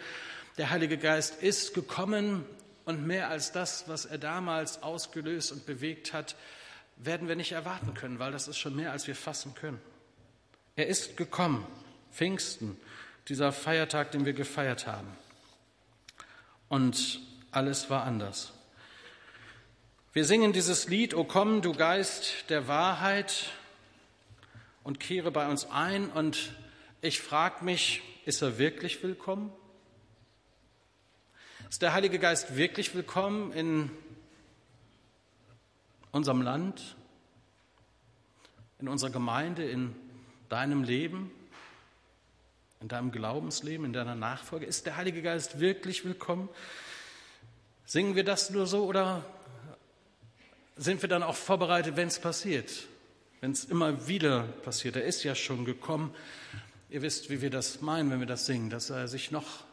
Der 0.59 0.71
Heilige 0.71 0.99
Geist 0.99 1.43
ist 1.43 1.75
gekommen 1.75 2.45
und 2.85 3.07
mehr 3.07 3.29
als 3.29 3.53
das, 3.53 3.89
was 3.89 4.05
er 4.05 4.19
damals 4.19 4.83
ausgelöst 4.83 5.53
und 5.53 5.67
bewegt 5.67 6.13
hat, 6.13 6.37
werden 6.97 7.29
wir 7.29 7.37
nicht 7.37 7.53
erwarten 7.53 7.95
können, 7.95 8.19
weil 8.19 8.33
das 8.33 8.49
ist 8.49 8.59
schon 8.59 8.75
mehr, 8.75 8.93
als 8.93 9.07
wir 9.07 9.15
fassen 9.15 9.55
können. 9.55 9.81
Er 10.77 10.87
ist 10.87 11.17
gekommen, 11.17 11.67
Pfingsten, 12.13 12.77
dieser 13.29 13.53
Feiertag, 13.53 14.13
den 14.13 14.25
wir 14.25 14.33
gefeiert 14.33 14.87
haben. 14.87 15.09
Und 16.69 17.21
alles 17.51 17.91
war 17.91 18.05
anders. 18.05 18.53
Wir 20.13 20.25
singen 20.25 20.53
dieses 20.53 20.89
Lied, 20.89 21.15
O 21.15 21.25
komm, 21.25 21.61
du 21.61 21.73
Geist 21.73 22.49
der 22.49 22.69
Wahrheit, 22.69 23.51
und 24.87 25.01
kehre 25.01 25.33
bei 25.33 25.49
uns 25.49 25.69
ein. 25.69 26.09
Und 26.11 26.53
ich 27.01 27.21
frage 27.21 27.65
mich, 27.65 28.03
ist 28.25 28.43
er 28.43 28.59
wirklich 28.59 29.03
willkommen? 29.03 29.53
Ist 31.69 31.83
der 31.83 31.93
Heilige 31.93 32.19
Geist 32.19 32.57
wirklich 32.57 32.95
willkommen 32.95 33.53
in 33.53 33.91
unserem 36.13 36.43
Land, 36.43 36.97
in 38.79 38.89
unserer 38.89 39.11
Gemeinde, 39.11 39.69
in 39.69 39.95
deinem 40.49 40.83
Leben? 40.83 41.31
in 42.81 42.89
deinem 42.89 43.11
Glaubensleben, 43.11 43.87
in 43.87 43.93
deiner 43.93 44.15
Nachfolge? 44.15 44.67
Ist 44.67 44.87
der 44.87 44.97
Heilige 44.97 45.23
Geist 45.23 45.61
wirklich 45.61 46.05
willkommen? 46.05 46.49
Singen 47.85 48.15
wir 48.15 48.25
das 48.25 48.51
nur 48.51 48.67
so 48.67 48.85
oder 48.85 49.25
sind 50.77 51.01
wir 51.03 51.09
dann 51.09 51.23
auch 51.23 51.37
vorbereitet, 51.37 51.97
wenn 51.97 52.09
es 52.09 52.21
passiert? 52.21 52.87
Wenn 53.41 53.53
es 53.53 53.65
immer 53.65 54.07
wieder 54.09 54.43
passiert. 54.63 54.97
Er 54.97 55.05
ist 55.05 55.25
ja 55.25 55.35
schon 55.35 55.65
gekommen. 55.65 56.15
Ihr 56.89 57.03
wisst, 57.03 57.31
wie 57.31 57.41
wir 57.43 57.51
das 57.51 57.81
meinen, 57.81 58.11
wenn 58.11 58.21
wir 58.21 58.27
das 58.27 58.47
singen, 58.47 58.71
dass 58.71 58.91
er 58.91 59.09
sich 59.09 59.31
noch 59.31 59.65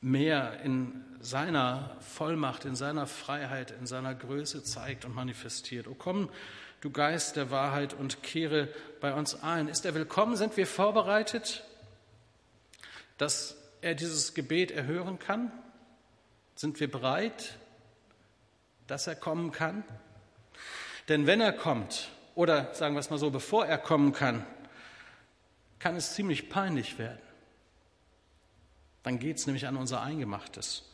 mehr 0.00 0.60
in 0.62 1.04
seiner 1.20 1.96
Vollmacht, 2.00 2.64
in 2.64 2.76
seiner 2.76 3.06
Freiheit, 3.06 3.72
in 3.72 3.86
seiner 3.86 4.14
Größe 4.14 4.62
zeigt 4.62 5.04
und 5.04 5.14
manifestiert. 5.14 5.88
O 5.88 5.94
komm, 5.94 6.28
du 6.80 6.90
Geist 6.90 7.36
der 7.36 7.50
Wahrheit, 7.50 7.94
und 7.94 8.22
kehre 8.22 8.68
bei 9.00 9.12
uns 9.12 9.42
ein. 9.42 9.68
Ist 9.68 9.84
er 9.84 9.94
willkommen? 9.94 10.36
Sind 10.36 10.56
wir 10.56 10.66
vorbereitet? 10.66 11.64
dass 13.18 13.56
er 13.80 13.94
dieses 13.94 14.32
Gebet 14.32 14.70
erhören 14.70 15.18
kann? 15.18 15.52
Sind 16.54 16.80
wir 16.80 16.90
bereit, 16.90 17.56
dass 18.86 19.06
er 19.06 19.16
kommen 19.16 19.52
kann? 19.52 19.84
Denn 21.08 21.26
wenn 21.26 21.40
er 21.40 21.52
kommt, 21.52 22.08
oder 22.34 22.74
sagen 22.74 22.94
wir 22.94 23.00
es 23.00 23.10
mal 23.10 23.18
so, 23.18 23.30
bevor 23.30 23.66
er 23.66 23.78
kommen 23.78 24.12
kann, 24.12 24.46
kann 25.78 25.96
es 25.96 26.14
ziemlich 26.14 26.48
peinlich 26.48 26.98
werden. 26.98 27.20
Dann 29.02 29.18
geht 29.18 29.36
es 29.36 29.46
nämlich 29.46 29.66
an 29.66 29.76
unser 29.76 30.02
Eingemachtes. 30.02 30.84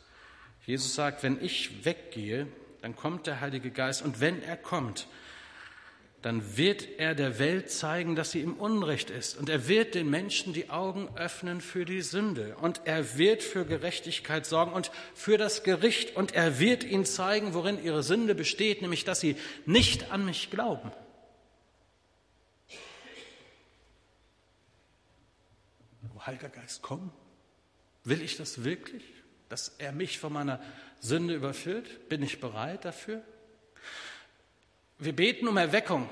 Jesus 0.65 0.95
sagt, 0.95 1.23
wenn 1.23 1.43
ich 1.43 1.85
weggehe, 1.85 2.47
dann 2.81 2.95
kommt 2.95 3.27
der 3.27 3.41
Heilige 3.41 3.71
Geist 3.71 4.03
und 4.03 4.19
wenn 4.19 4.41
er 4.41 4.57
kommt, 4.57 5.07
dann 6.25 6.57
wird 6.57 6.87
er 6.97 7.13
der 7.13 7.37
Welt 7.37 7.69
zeigen, 7.69 8.15
dass 8.15 8.31
sie 8.31 8.41
im 8.41 8.55
Unrecht 8.55 9.11
ist. 9.11 9.37
Und 9.37 9.47
er 9.47 9.67
wird 9.67 9.93
den 9.93 10.09
Menschen 10.09 10.53
die 10.53 10.71
Augen 10.71 11.07
öffnen 11.15 11.61
für 11.61 11.85
die 11.85 12.01
Sünde. 12.01 12.55
Und 12.59 12.81
er 12.85 13.19
wird 13.19 13.43
für 13.43 13.63
Gerechtigkeit 13.63 14.47
sorgen 14.47 14.73
und 14.73 14.89
für 15.13 15.37
das 15.37 15.61
Gericht. 15.61 16.15
Und 16.15 16.33
er 16.33 16.59
wird 16.59 16.83
ihnen 16.83 17.05
zeigen, 17.05 17.53
worin 17.53 17.83
ihre 17.83 18.01
Sünde 18.01 18.33
besteht, 18.33 18.81
nämlich 18.81 19.03
dass 19.03 19.19
sie 19.19 19.35
nicht 19.67 20.11
an 20.11 20.25
mich 20.25 20.49
glauben. 20.49 20.91
Heiliger 26.25 26.49
Geist, 26.49 26.81
komm. 26.81 27.11
Will 28.03 28.21
ich 28.21 28.37
das 28.37 28.63
wirklich? 28.63 29.03
Dass 29.49 29.69
er 29.77 29.91
mich 29.91 30.19
von 30.19 30.33
meiner 30.33 30.59
Sünde 30.99 31.35
überführt? 31.35 32.09
Bin 32.09 32.23
ich 32.23 32.39
bereit 32.39 32.85
dafür? 32.85 33.21
Wir 34.97 35.15
beten 35.15 35.47
um 35.47 35.57
Erweckung 35.57 36.09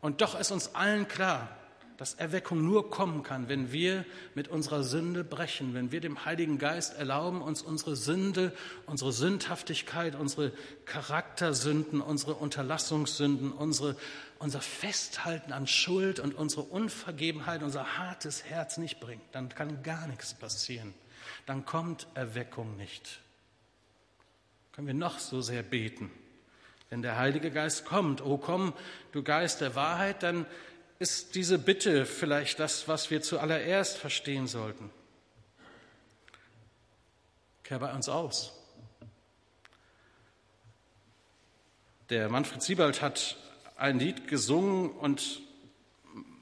und 0.00 0.20
doch 0.20 0.38
ist 0.38 0.50
uns 0.50 0.74
allen 0.74 1.06
klar, 1.08 1.56
dass 1.96 2.14
Erweckung 2.14 2.64
nur 2.64 2.90
kommen 2.90 3.22
kann, 3.22 3.48
wenn 3.48 3.72
wir 3.72 4.04
mit 4.34 4.48
unserer 4.48 4.82
Sünde 4.82 5.22
brechen, 5.22 5.74
wenn 5.74 5.92
wir 5.92 6.00
dem 6.00 6.24
Heiligen 6.24 6.58
Geist 6.58 6.98
erlauben, 6.98 7.40
uns 7.40 7.62
unsere 7.62 7.94
Sünde, 7.94 8.52
unsere 8.86 9.12
Sündhaftigkeit, 9.12 10.16
unsere 10.16 10.52
Charaktersünden, 10.86 12.00
unsere 12.00 12.34
Unterlassungssünden, 12.34 13.52
unsere, 13.52 13.96
unser 14.38 14.60
Festhalten 14.60 15.52
an 15.52 15.66
Schuld 15.66 16.18
und 16.18 16.34
unsere 16.34 16.62
Unvergebenheit, 16.62 17.62
unser 17.62 17.98
hartes 17.98 18.44
Herz 18.44 18.76
nicht 18.76 18.98
bringt. 18.98 19.22
Dann 19.32 19.48
kann 19.48 19.82
gar 19.82 20.08
nichts 20.08 20.34
passieren. 20.34 20.94
Dann 21.46 21.64
kommt 21.64 22.08
Erweckung 22.14 22.76
nicht. 22.76 23.20
Können 24.72 24.88
wir 24.88 24.94
noch 24.94 25.20
so 25.20 25.40
sehr 25.40 25.62
beten. 25.62 26.10
Wenn 26.90 27.02
der 27.02 27.16
Heilige 27.16 27.50
Geist 27.50 27.84
kommt, 27.84 28.24
oh 28.24 28.38
komm, 28.38 28.72
du 29.12 29.22
Geist 29.22 29.60
der 29.60 29.74
Wahrheit, 29.74 30.22
dann 30.22 30.46
ist 30.98 31.34
diese 31.34 31.58
Bitte 31.58 32.06
vielleicht 32.06 32.58
das, 32.60 32.88
was 32.88 33.10
wir 33.10 33.22
zuallererst 33.22 33.98
verstehen 33.98 34.46
sollten. 34.46 34.90
Kehr 37.62 37.78
bei 37.78 37.92
uns 37.92 38.08
aus. 38.08 38.52
Der 42.10 42.28
Manfred 42.28 42.62
Siebald 42.62 43.00
hat 43.00 43.36
ein 43.76 43.98
Lied 43.98 44.28
gesungen 44.28 44.90
und 44.90 45.40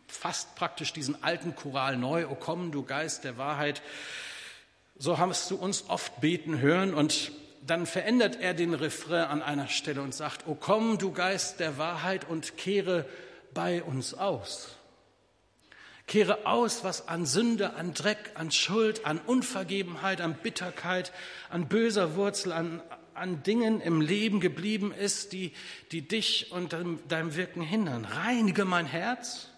fasst 0.09 0.55
praktisch 0.57 0.93
diesen 0.93 1.23
alten 1.23 1.55
Choral 1.57 1.97
neu. 1.97 2.29
O 2.29 2.35
komm, 2.35 2.73
du 2.73 2.83
Geist 2.83 3.25
der 3.25 3.39
Wahrheit. 3.39 3.83
So 4.99 5.19
hast 5.19 5.51
du 5.51 5.57
uns 5.57 5.89
oft 5.89 6.21
beten 6.21 6.59
hören 6.59 6.95
und 6.95 7.33
dann 7.65 7.87
verändert 7.87 8.41
er 8.41 8.55
den 8.55 8.75
Refrain 8.75 9.25
an 9.25 9.43
einer 9.43 9.69
Stelle 9.69 10.03
und 10.03 10.15
sagt, 10.15 10.47
O 10.47 10.57
komm, 10.57 10.99
du 10.99 11.13
Geist 11.13 11.61
der 11.61 11.79
Wahrheit 11.79 12.29
und 12.29 12.57
kehre 12.57 13.07
bei 13.55 13.83
uns 13.83 14.15
aus. 14.15 14.77
Kehre 16.07 16.47
aus, 16.47 16.85
was 16.85 17.09
an 17.09 17.27
Sünde, 17.27 17.75
an 17.75 17.95
Dreck, 17.95 18.33
an 18.35 18.51
Schuld, 18.51 19.07
an 19.07 19.19
Unvergebenheit, 19.19 20.21
an 20.21 20.35
Bitterkeit, 20.35 21.13
an 21.49 21.69
böser 21.69 22.17
Wurzel, 22.17 22.53
an, 22.53 22.83
an 23.15 23.43
Dingen 23.43 23.81
im 23.81 24.01
Leben 24.01 24.41
geblieben 24.41 24.93
ist, 24.93 25.33
die, 25.33 25.53
die 25.93 26.03
dich 26.03 26.51
und 26.53 26.73
deinem, 26.73 27.37
Wirken 27.37 27.63
hindern. 27.63 28.05
Reinige 28.05 28.65
mein 28.65 28.87
Herz. 28.87 29.49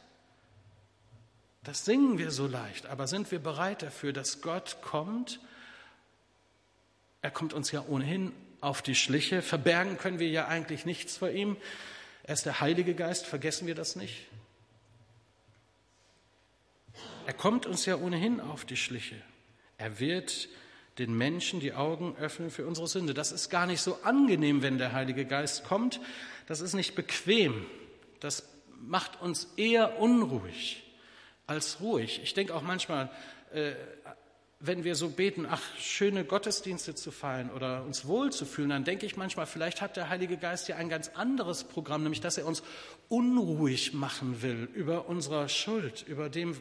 Das 1.63 1.85
singen 1.85 2.19
wir 2.19 2.31
so 2.31 2.47
leicht, 2.47 2.87
aber 2.87 3.07
sind 3.07 3.31
wir 3.31 3.39
bereit 3.39 3.83
dafür, 3.83 4.13
dass 4.13 4.43
Gott 4.43 4.79
kommt 4.83 5.41
er 7.25 7.31
kommt 7.31 7.55
uns 7.55 7.73
ja 7.73 7.83
ohnehin 7.89 8.33
auf 8.61 8.83
die 8.83 8.95
Schliche. 8.95 9.41
Verbergen 9.41 9.97
können 9.97 10.19
wir 10.19 10.29
ja 10.29 10.47
eigentlich 10.47 10.85
nichts 10.85 11.17
vor 11.17 11.31
ihm. 11.31 11.57
Er 12.25 12.35
ist 12.35 12.47
der 12.47 12.61
Heilige 12.61 12.95
Geist, 12.95 13.27
vergessen 13.27 13.67
wir 13.67 13.75
das 13.75 13.97
nicht. 13.97 14.27
Er 17.27 17.35
kommt 17.35 17.67
uns 17.67 17.87
ja 17.87 17.97
ohnehin 17.97 18.41
auf 18.41 18.65
die 18.65 18.77
Schliche. 18.77 19.21
Er 19.79 20.01
wird 20.01 20.49
den 20.99 21.17
Menschen 21.17 21.61
die 21.61 21.75
Augen 21.75 22.17
öffnen 22.17 22.51
für 22.51 22.67
unsere 22.67 22.87
Sünde. 22.87 23.15
Das 23.15 23.33
ist 23.33 23.51
gar 23.51 23.67
nicht 23.67 23.81
so 23.81 23.99
angenehm, 24.03 24.63
wenn 24.63 24.79
der 24.79 24.93
Heilige 24.93 25.27
Geist 25.27 25.65
kommt. 25.65 26.01
Das 26.47 26.61
ist 26.61 26.75
nicht 26.75 26.95
bequem. 26.95 27.67
Das 28.21 28.49
macht 28.81 29.21
uns 29.21 29.49
eher 29.57 29.99
unruhig 29.99 30.83
als 31.47 31.81
ruhig. 31.81 32.21
Ich 32.23 32.33
denke 32.33 32.55
auch 32.55 32.63
manchmal 32.63 33.11
äh, 33.53 33.73
wenn 34.67 34.85
wir 34.85 34.95
so 34.95 35.11
beten, 35.11 35.47
ach, 35.47 35.63
schöne 35.79 36.25
Gottesdienste 36.25 36.95
zu 36.95 37.11
feiern 37.11 37.51
oder 37.51 37.85
uns 37.85 38.07
wohlzufühlen, 38.07 38.71
dann 38.71 38.85
denke 38.85 39.05
ich 39.05 39.17
manchmal, 39.17 39.47
vielleicht 39.47 39.83
hat 39.83 39.97
der 39.97 40.09
Heilige 40.09 40.39
Geist 40.39 40.69
ja 40.69 40.77
ein 40.77 40.89
ganz 40.89 41.09
anderes 41.11 41.65
Programm, 41.65 42.03
nämlich 42.03 42.23
dass 42.23 42.39
er 42.39 42.47
uns 42.47 42.63
unruhig 43.09 43.93
machen 43.93 44.41
will 44.43 44.69
über 44.75 45.07
unsere 45.07 45.51
Schuld, 45.51 46.05
über 46.07 46.31
dem, 46.31 46.59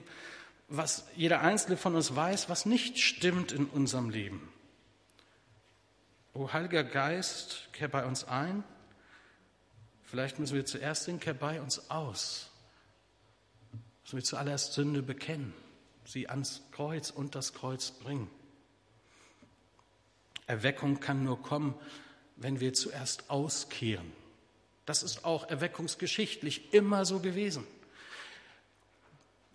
was 0.67 1.07
jeder 1.15 1.41
Einzelne 1.41 1.77
von 1.77 1.95
uns 1.95 2.13
weiß, 2.13 2.49
was 2.49 2.65
nicht 2.65 2.99
stimmt 2.99 3.53
in 3.53 3.65
unserem 3.67 4.09
Leben. 4.09 4.49
O 6.33 6.51
Heiliger 6.51 6.83
Geist, 6.83 7.69
kehr 7.71 7.87
bei 7.87 8.05
uns 8.05 8.25
ein. 8.25 8.63
Vielleicht 10.03 10.39
müssen 10.39 10.55
wir 10.55 10.65
zuerst 10.65 11.07
den 11.07 11.19
kehr 11.19 11.35
bei 11.35 11.61
uns 11.61 11.89
aus. 11.89 12.49
Müssen 14.03 14.17
wir 14.17 14.23
zuallererst 14.23 14.73
Sünde 14.73 15.01
bekennen 15.01 15.53
sie 16.05 16.29
ans 16.29 16.63
Kreuz 16.71 17.09
und 17.09 17.35
das 17.35 17.53
Kreuz 17.53 17.91
bringen. 17.91 18.29
Erweckung 20.47 20.99
kann 20.99 21.23
nur 21.23 21.41
kommen, 21.41 21.75
wenn 22.35 22.59
wir 22.59 22.73
zuerst 22.73 23.29
auskehren. 23.29 24.11
Das 24.85 25.03
ist 25.03 25.23
auch 25.23 25.49
erweckungsgeschichtlich 25.49 26.73
immer 26.73 27.05
so 27.05 27.19
gewesen. 27.19 27.65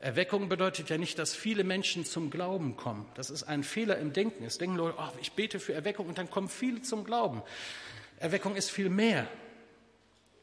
Erweckung 0.01 0.49
bedeutet 0.49 0.91
ja 0.91 0.97
nicht, 0.97 1.19
dass 1.19 1.35
viele 1.35 1.65
Menschen 1.65 2.05
zum 2.05 2.31
Glauben 2.31 2.77
kommen. 2.77 3.07
Das 3.15 3.31
ist 3.31 3.43
ein 3.43 3.65
Fehler 3.65 3.99
im 3.99 4.13
Denken. 4.13 4.45
Es 4.45 4.57
denken 4.57 4.77
Leute, 4.77 4.97
oh, 4.99 5.09
ich 5.21 5.33
bete 5.33 5.59
für 5.59 5.75
Erweckung 5.75 6.07
und 6.07 6.19
dann 6.19 6.31
kommen 6.31 6.49
viele 6.49 6.83
zum 6.83 7.05
Glauben. 7.05 7.43
Erweckung 8.19 8.55
ist 8.55 8.71
viel 8.71 8.91
mehr. 8.91 9.29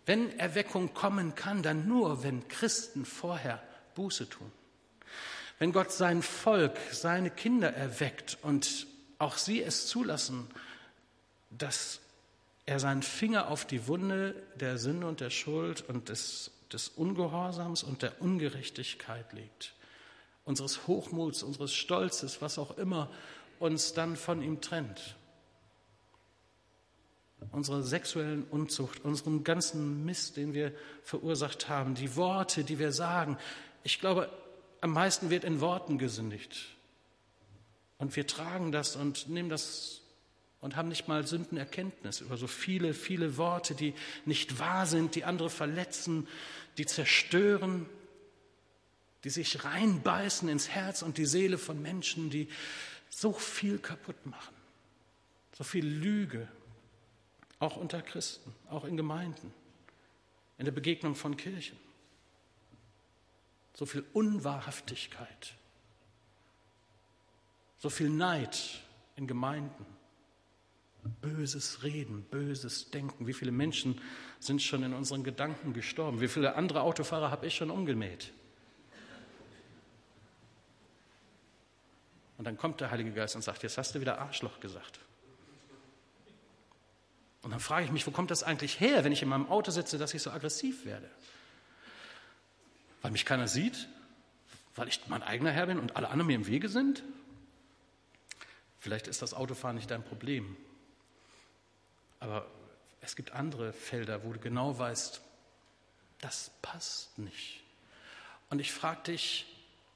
Wenn 0.05 0.37
Erweckung 0.37 0.93
kommen 0.93 1.35
kann, 1.35 1.63
dann 1.63 1.87
nur, 1.87 2.21
wenn 2.21 2.47
Christen 2.47 3.05
vorher 3.05 3.63
Buße 3.95 4.29
tun. 4.29 4.51
Wenn 5.57 5.71
Gott 5.71 5.91
sein 5.91 6.21
Volk, 6.21 6.77
seine 6.91 7.31
Kinder 7.31 7.73
erweckt 7.73 8.37
und 8.41 8.87
auch 9.17 9.37
sie 9.37 9.63
es 9.63 9.87
zulassen, 9.87 10.47
dass 11.49 12.01
er 12.65 12.79
seinen 12.79 13.03
Finger 13.03 13.49
auf 13.49 13.65
die 13.65 13.87
Wunde 13.87 14.35
der 14.55 14.77
Sünde 14.77 15.07
und 15.07 15.21
der 15.21 15.29
Schuld 15.29 15.87
und 15.87 16.09
des, 16.09 16.51
des 16.73 16.89
Ungehorsams 16.89 17.83
und 17.83 18.01
der 18.01 18.21
Ungerechtigkeit 18.21 19.31
legt, 19.33 19.73
unseres 20.43 20.87
Hochmuts, 20.87 21.43
unseres 21.43 21.73
Stolzes, 21.73 22.41
was 22.41 22.57
auch 22.57 22.77
immer 22.77 23.09
uns 23.59 23.93
dann 23.93 24.15
von 24.17 24.41
ihm 24.41 24.59
trennt. 24.61 25.15
Unsere 27.51 27.83
sexuellen 27.83 28.43
Unzucht, 28.45 29.05
unseren 29.05 29.43
ganzen 29.43 30.03
Mist, 30.03 30.35
den 30.35 30.53
wir 30.53 30.73
verursacht 31.03 31.69
haben, 31.69 31.93
die 31.95 32.15
Worte, 32.15 32.63
die 32.63 32.79
wir 32.79 32.91
sagen. 32.91 33.37
Ich 33.83 33.99
glaube, 33.99 34.29
am 34.85 34.93
meisten 34.93 35.31
wird 35.31 35.43
in 35.43 35.61
Worten 35.61 35.97
gesündigt. 35.97 36.63
Und 37.97 38.15
wir 38.15 38.27
tragen 38.27 38.71
das 38.71 38.95
und 38.95 39.27
nehmen 39.27 39.49
das 39.49 40.01
und 40.61 40.75
haben 40.75 40.89
nicht 40.89 41.07
mal 41.07 41.25
Sündenerkenntnis 41.25 42.21
über 42.21 42.37
so 42.37 42.45
viele, 42.45 42.93
viele 42.93 43.35
Worte, 43.35 43.73
die 43.73 43.95
nicht 44.25 44.59
wahr 44.59 44.85
sind, 44.85 45.15
die 45.15 45.25
andere 45.25 45.49
verletzen, 45.49 46.27
die 46.77 46.85
zerstören, 46.85 47.87
die 49.23 49.31
sich 49.31 49.63
reinbeißen 49.63 50.47
ins 50.49 50.69
Herz 50.69 51.01
und 51.01 51.17
die 51.17 51.25
Seele 51.25 51.57
von 51.57 51.81
Menschen, 51.81 52.29
die 52.29 52.47
so 53.09 53.33
viel 53.33 53.79
kaputt 53.79 54.23
machen. 54.27 54.53
So 55.57 55.63
viel 55.63 55.87
Lüge, 55.87 56.47
auch 57.57 57.75
unter 57.75 58.03
Christen, 58.03 58.53
auch 58.69 58.85
in 58.85 58.97
Gemeinden, 58.97 59.51
in 60.59 60.65
der 60.65 60.73
Begegnung 60.73 61.15
von 61.15 61.37
Kirchen. 61.37 61.84
So 63.75 63.85
viel 63.85 64.03
Unwahrhaftigkeit, 64.13 65.53
so 67.77 67.89
viel 67.89 68.09
Neid 68.09 68.81
in 69.15 69.27
Gemeinden 69.27 69.85
böses 71.21 71.83
Reden, 71.83 72.23
böses 72.23 72.89
Denken. 72.89 73.27
Wie 73.27 73.33
viele 73.33 73.51
Menschen 73.51 73.99
sind 74.39 74.61
schon 74.61 74.83
in 74.83 74.93
unseren 74.93 75.23
Gedanken 75.23 75.73
gestorben? 75.73 76.21
Wie 76.21 76.27
viele 76.27 76.55
andere 76.55 76.81
Autofahrer 76.81 77.31
habe 77.31 77.45
ich 77.47 77.55
schon 77.55 77.69
umgemäht? 77.69 78.31
Und 82.37 82.45
dann 82.45 82.57
kommt 82.57 82.81
der 82.81 82.91
Heilige 82.91 83.11
Geist 83.11 83.35
und 83.35 83.43
sagt, 83.43 83.63
jetzt 83.63 83.77
hast 83.77 83.95
du 83.95 84.01
wieder 84.01 84.19
Arschloch 84.19 84.59
gesagt. 84.59 84.99
Und 87.43 87.51
dann 87.51 87.59
frage 87.59 87.85
ich 87.85 87.91
mich, 87.91 88.05
wo 88.07 88.11
kommt 88.11 88.31
das 88.31 88.43
eigentlich 88.43 88.79
her, 88.79 89.03
wenn 89.03 89.11
ich 89.11 89.21
in 89.21 89.29
meinem 89.29 89.47
Auto 89.47 89.71
sitze, 89.71 89.97
dass 89.97 90.13
ich 90.13 90.21
so 90.21 90.31
aggressiv 90.31 90.85
werde? 90.85 91.09
Weil 93.05 93.11
mich 93.11 93.25
keiner 93.25 93.47
sieht? 93.47 93.87
Weil 94.73 94.87
ich 94.87 94.99
mein 95.09 95.21
eigener 95.21 95.51
Herr 95.51 95.67
bin 95.67 95.77
und 95.77 95.95
alle 95.95 96.09
anderen 96.09 96.25
mir 96.25 96.33
im 96.33 96.47
Wege 96.47 96.69
sind? 96.69 97.03
Vielleicht 98.79 99.05
ist 99.05 99.21
das 99.21 99.35
Autofahren 99.35 99.75
nicht 99.75 99.91
dein 99.91 100.03
Problem. 100.03 100.57
Aber 102.19 102.47
es 103.01 103.15
gibt 103.15 103.33
andere 103.33 103.73
Felder, 103.73 104.23
wo 104.23 104.33
du 104.33 104.39
genau 104.39 104.79
weißt, 104.79 105.21
das 106.19 106.49
passt 106.63 107.19
nicht. 107.19 107.61
Und 108.49 108.57
ich 108.57 108.73
frage 108.73 109.03
dich, 109.03 109.45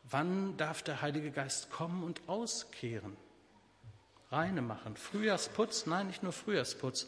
wann 0.03 0.55
darf 0.57 0.83
der 0.83 1.01
Heilige 1.01 1.31
Geist 1.31 1.71
kommen 1.71 2.03
und 2.03 2.21
auskehren? 2.29 3.17
Reine 4.29 4.61
machen. 4.61 4.95
Frühjahrsputz? 4.95 5.87
Nein, 5.87 6.05
nicht 6.05 6.21
nur 6.21 6.31
Frühjahrsputz. 6.31 7.07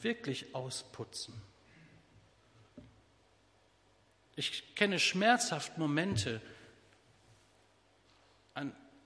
Wirklich 0.00 0.54
ausputzen. 0.54 1.34
Ich 4.36 4.74
kenne 4.74 4.98
schmerzhaft 4.98 5.78
Momente, 5.78 6.40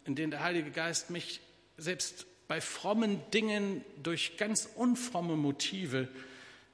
in 0.05 0.15
denen 0.15 0.31
der 0.31 0.43
Heilige 0.43 0.71
Geist 0.71 1.11
mich 1.11 1.41
selbst 1.77 2.27
bei 2.49 2.61
frommen 2.61 3.21
Dingen 3.33 3.85
durch 4.03 4.37
ganz 4.37 4.69
unfromme 4.77 5.37
Motive 5.37 6.09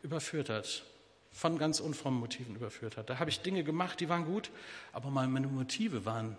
überführt 0.03 0.51
hat, 0.51 0.85
von 1.33 1.59
ganz 1.59 1.81
unfrommen 1.81 2.21
Motiven 2.21 2.57
überführt 2.57 2.97
hat. 2.97 3.09
Da 3.09 3.19
habe 3.19 3.31
ich 3.31 3.41
Dinge 3.41 3.65
gemacht, 3.65 4.01
die 4.01 4.09
waren 4.09 4.27
gut, 4.27 4.51
aber 4.93 5.11
meine 5.11 5.47
Motive 5.47 6.05
waren 6.05 6.37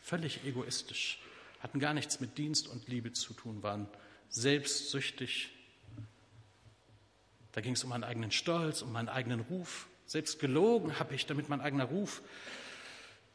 völlig 0.00 0.44
egoistisch, 0.44 1.18
hatten 1.60 1.80
gar 1.80 1.94
nichts 1.94 2.20
mit 2.20 2.38
Dienst 2.38 2.68
und 2.68 2.86
Liebe 2.86 3.12
zu 3.12 3.32
tun, 3.34 3.62
waren 3.62 3.88
selbstsüchtig. 4.28 5.50
Da 7.52 7.60
ging 7.60 7.72
es 7.72 7.82
um 7.82 7.90
meinen 7.90 8.04
eigenen 8.04 8.30
Stolz, 8.30 8.82
um 8.82 8.92
meinen 8.92 9.08
eigenen 9.08 9.40
Ruf. 9.40 9.88
Selbst 10.06 10.38
gelogen 10.38 10.98
habe 10.98 11.14
ich, 11.14 11.26
damit 11.26 11.48
mein 11.48 11.60
eigener 11.60 11.84
Ruf 11.84 12.22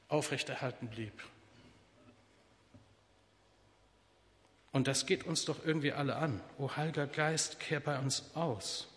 aufrechterhalten 0.07 0.87
blieb. 0.87 1.13
Und 4.71 4.87
das 4.87 5.05
geht 5.05 5.25
uns 5.25 5.45
doch 5.45 5.65
irgendwie 5.65 5.91
alle 5.91 6.15
an. 6.15 6.41
O 6.57 6.75
Heiliger 6.75 7.07
Geist, 7.07 7.59
kehr 7.59 7.81
bei 7.81 7.99
uns 7.99 8.23
aus. 8.35 8.87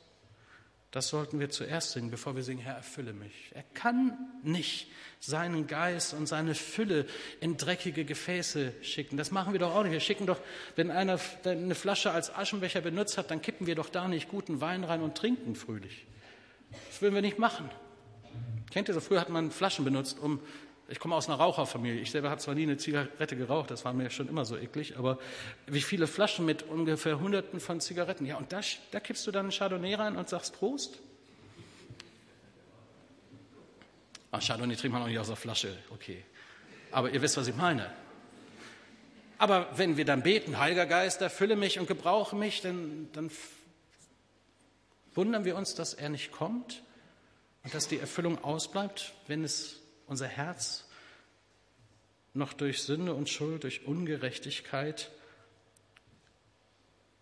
Das 0.92 1.08
sollten 1.08 1.40
wir 1.40 1.50
zuerst 1.50 1.90
singen, 1.90 2.12
bevor 2.12 2.36
wir 2.36 2.44
singen, 2.44 2.60
Herr, 2.60 2.76
erfülle 2.76 3.12
mich. 3.12 3.50
Er 3.52 3.64
kann 3.74 4.16
nicht 4.44 4.88
seinen 5.18 5.66
Geist 5.66 6.14
und 6.14 6.28
seine 6.28 6.54
Fülle 6.54 7.06
in 7.40 7.56
dreckige 7.56 8.04
Gefäße 8.04 8.72
schicken. 8.82 9.16
Das 9.16 9.32
machen 9.32 9.52
wir 9.52 9.58
doch 9.58 9.74
auch 9.74 9.82
nicht. 9.82 9.90
Wir 9.90 9.98
schicken 9.98 10.26
doch, 10.26 10.38
wenn 10.76 10.92
einer 10.92 11.18
eine 11.44 11.74
Flasche 11.74 12.12
als 12.12 12.32
Aschenbecher 12.32 12.80
benutzt 12.80 13.18
hat, 13.18 13.32
dann 13.32 13.42
kippen 13.42 13.66
wir 13.66 13.74
doch 13.74 13.88
da 13.88 14.06
nicht 14.06 14.28
guten 14.28 14.60
Wein 14.60 14.84
rein 14.84 15.02
und 15.02 15.16
trinken 15.16 15.56
fröhlich. 15.56 16.06
Das 16.90 17.02
würden 17.02 17.14
wir 17.14 17.22
nicht 17.22 17.38
machen. 17.38 17.70
Kennt 18.70 18.88
ihr 18.88 18.94
so, 18.94 19.00
früher 19.00 19.20
hat 19.20 19.28
man 19.28 19.50
Flaschen 19.50 19.84
benutzt, 19.84 20.18
um 20.18 20.40
ich 20.88 21.00
komme 21.00 21.14
aus 21.14 21.28
einer 21.28 21.38
Raucherfamilie. 21.38 22.00
Ich 22.00 22.10
selber 22.10 22.28
habe 22.28 22.40
zwar 22.40 22.54
nie 22.54 22.64
eine 22.64 22.76
Zigarette 22.76 23.36
geraucht, 23.36 23.70
das 23.70 23.84
war 23.84 23.94
mir 23.94 24.10
schon 24.10 24.28
immer 24.28 24.44
so 24.44 24.56
eklig, 24.56 24.98
aber 24.98 25.18
wie 25.66 25.80
viele 25.80 26.06
Flaschen 26.06 26.44
mit 26.44 26.62
ungefähr 26.62 27.20
Hunderten 27.20 27.58
von 27.58 27.80
Zigaretten. 27.80 28.26
Ja, 28.26 28.36
und 28.36 28.52
da, 28.52 28.60
da 28.90 29.00
kippst 29.00 29.26
du 29.26 29.30
dann 29.30 29.46
einen 29.46 29.52
Chardonnay 29.52 29.94
rein 29.94 30.16
und 30.16 30.28
sagst 30.28 30.54
Prost? 30.58 30.98
Ach, 34.30 34.42
Chardonnay 34.46 34.76
trinkt 34.76 34.92
man 34.92 35.02
auch 35.02 35.06
nicht 35.06 35.18
aus 35.18 35.28
der 35.28 35.36
Flasche, 35.36 35.74
okay. 35.90 36.22
Aber 36.90 37.10
ihr 37.10 37.22
wisst, 37.22 37.36
was 37.36 37.46
ich 37.46 37.56
meine. 37.56 37.90
Aber 39.38 39.68
wenn 39.76 39.96
wir 39.96 40.04
dann 40.04 40.22
beten, 40.22 40.58
Heiliger 40.58 40.86
Geist, 40.86 41.22
erfülle 41.22 41.56
mich 41.56 41.78
und 41.78 41.88
gebrauche 41.88 42.36
mich, 42.36 42.60
dann, 42.60 43.08
dann 43.12 43.30
wundern 45.14 45.44
wir 45.44 45.56
uns, 45.56 45.74
dass 45.74 45.94
er 45.94 46.08
nicht 46.08 46.32
kommt 46.32 46.82
und 47.62 47.74
dass 47.74 47.88
die 47.88 47.98
Erfüllung 47.98 48.42
ausbleibt, 48.42 49.14
wenn 49.26 49.44
es 49.44 49.80
unser 50.06 50.26
Herz 50.26 50.84
noch 52.34 52.52
durch 52.52 52.82
Sünde 52.82 53.14
und 53.14 53.28
Schuld, 53.28 53.64
durch 53.64 53.86
Ungerechtigkeit 53.86 55.10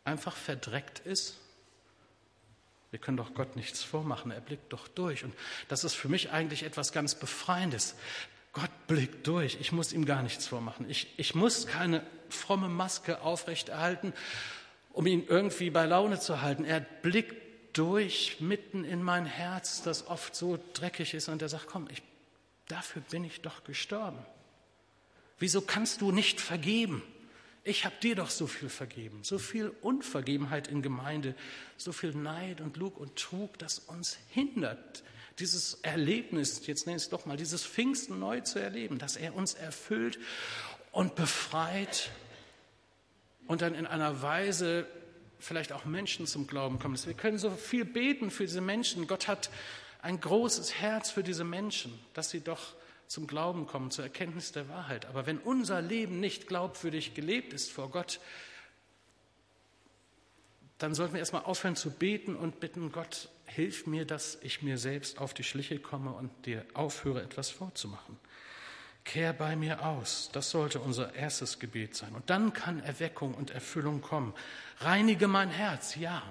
einfach 0.05 0.37
verdreckt 0.37 1.00
ist? 1.00 1.38
Wir 2.90 2.98
können 2.98 3.16
doch 3.16 3.33
Gott 3.33 3.57
nichts 3.57 3.83
vormachen, 3.83 4.31
er 4.31 4.40
blickt 4.40 4.72
doch 4.72 4.87
durch. 4.87 5.24
Und 5.24 5.33
das 5.68 5.83
ist 5.83 5.94
für 5.94 6.09
mich 6.09 6.31
eigentlich 6.31 6.62
etwas 6.62 6.92
ganz 6.92 7.14
Befreiendes. 7.14 7.94
Gott 8.52 8.70
blickt 8.87 9.26
durch, 9.26 9.57
ich 9.61 9.72
muss 9.72 9.94
ihm 9.94 10.05
gar 10.05 10.22
nichts 10.22 10.46
vormachen. 10.46 10.88
Ich, 10.90 11.09
ich 11.16 11.35
muss 11.35 11.66
keine 11.66 12.05
fromme 12.28 12.68
Maske 12.68 13.22
aufrechterhalten, 13.22 14.12
um 14.92 15.07
ihn 15.07 15.24
irgendwie 15.26 15.70
bei 15.70 15.87
Laune 15.87 16.20
zu 16.20 16.42
halten. 16.42 16.66
Er 16.66 16.81
blickt 16.81 17.35
durch 17.72 18.38
mitten 18.40 18.85
in 18.85 19.02
mein 19.02 19.26
Herz, 19.26 19.82
das 19.82 20.06
oft 20.06 20.35
so 20.35 20.58
dreckig 20.74 21.14
ist, 21.14 21.28
und 21.28 21.42
er 21.42 21.48
sagt, 21.48 21.66
komm, 21.66 21.88
ich 21.90 22.02
Dafür 22.72 23.02
bin 23.02 23.24
ich 23.24 23.42
doch 23.42 23.64
gestorben. 23.64 24.18
Wieso 25.38 25.61
kannst 25.61 26.00
du 26.00 26.11
nicht 26.11 26.40
vergeben? 26.40 27.02
Ich 27.64 27.85
habe 27.85 27.94
dir 28.02 28.16
doch 28.16 28.30
so 28.30 28.46
viel 28.46 28.70
vergeben, 28.70 29.20
so 29.22 29.38
viel 29.38 29.68
Unvergebenheit 29.82 30.68
in 30.68 30.80
Gemeinde, 30.80 31.35
so 31.76 31.92
viel 31.92 32.14
Neid 32.14 32.62
und 32.62 32.79
Lug 32.79 32.98
und 32.98 33.16
Trug, 33.16 33.58
das 33.58 33.79
uns 33.79 34.16
hindert, 34.31 35.02
dieses 35.38 35.75
Erlebnis, 35.83 36.66
jetzt 36.66 36.87
nenne 36.87 36.96
ich 36.96 37.04
es 37.04 37.08
doch 37.08 37.27
mal, 37.27 37.37
dieses 37.37 37.64
Pfingsten 37.64 38.18
neu 38.18 38.40
zu 38.40 38.58
erleben, 38.58 38.98
dass 38.98 39.16
er 39.16 39.35
uns 39.35 39.52
erfüllt 39.52 40.18
und 40.92 41.14
befreit 41.14 42.10
und 43.46 43.60
dann 43.60 43.75
in 43.75 43.87
einer 43.87 44.23
Weise 44.23 44.87
vielleicht 45.43 45.73
auch 45.73 45.85
Menschen 45.85 46.27
zum 46.27 46.47
Glauben 46.47 46.79
kommen. 46.79 46.99
Wir 47.05 47.15
können 47.15 47.38
so 47.38 47.51
viel 47.51 47.85
beten 47.85 48.31
für 48.31 48.45
diese 48.45 48.61
Menschen. 48.61 49.07
Gott 49.07 49.29
hat 49.29 49.51
ein 50.01 50.21
großes 50.21 50.75
Herz 50.75 51.11
für 51.11 51.23
diese 51.23 51.45
Menschen, 51.45 51.99
dass 52.15 52.31
sie 52.31 52.40
doch 52.40 52.75
zum 53.09 53.27
Glauben 53.27 53.67
kommen, 53.67 53.90
zur 53.90 54.05
Erkenntnis 54.05 54.53
der 54.53 54.69
Wahrheit. 54.69 55.07
Aber 55.07 55.27
wenn 55.27 55.38
unser 55.38 55.83
Leben 55.83 56.21
nicht 56.21 56.47
glaubwürdig 56.47 57.15
gelebt 57.15 57.53
ist 57.53 57.71
vor 57.71 57.90
Gott, 57.90 58.21
dann 60.79 60.95
sollten 60.95 61.13
wir 61.13 61.21
erstmal 61.21 61.45
aufhören 61.45 61.77
zu 61.77 61.90
beten 61.90 62.35
und 62.35 62.59
bitten, 62.59 62.90
Gott, 62.90 63.29
hilf 63.47 63.87
mir, 63.87 64.05
dass 64.05 64.38
ich 64.43 64.63
mir 64.63 64.79
selbst 64.79 65.19
auf 65.19 65.35
die 65.35 65.45
Schliche 65.45 65.79
komme 65.79 66.13
und 66.13 66.31
dir 66.47 66.65
aufhöre, 66.75 67.23
etwas 67.23 67.51
vorzumachen. 67.51 68.19
Kehr 69.05 69.33
bei 69.33 69.57
mir 69.57 69.85
aus. 69.85 70.31
Das 70.33 70.50
sollte 70.50 70.81
unser 70.81 71.15
erstes 71.15 71.59
Gebet 71.59 71.96
sein. 71.96 72.15
Und 72.15 72.31
dann 72.31 72.53
kann 72.53 72.81
Erweckung 72.81 73.35
und 73.35 73.50
Erfüllung 73.50 74.00
kommen. 74.00 74.33
Reinige 74.79 75.29
mein 75.29 75.50
Herz, 75.50 75.96
ja. 75.96 76.23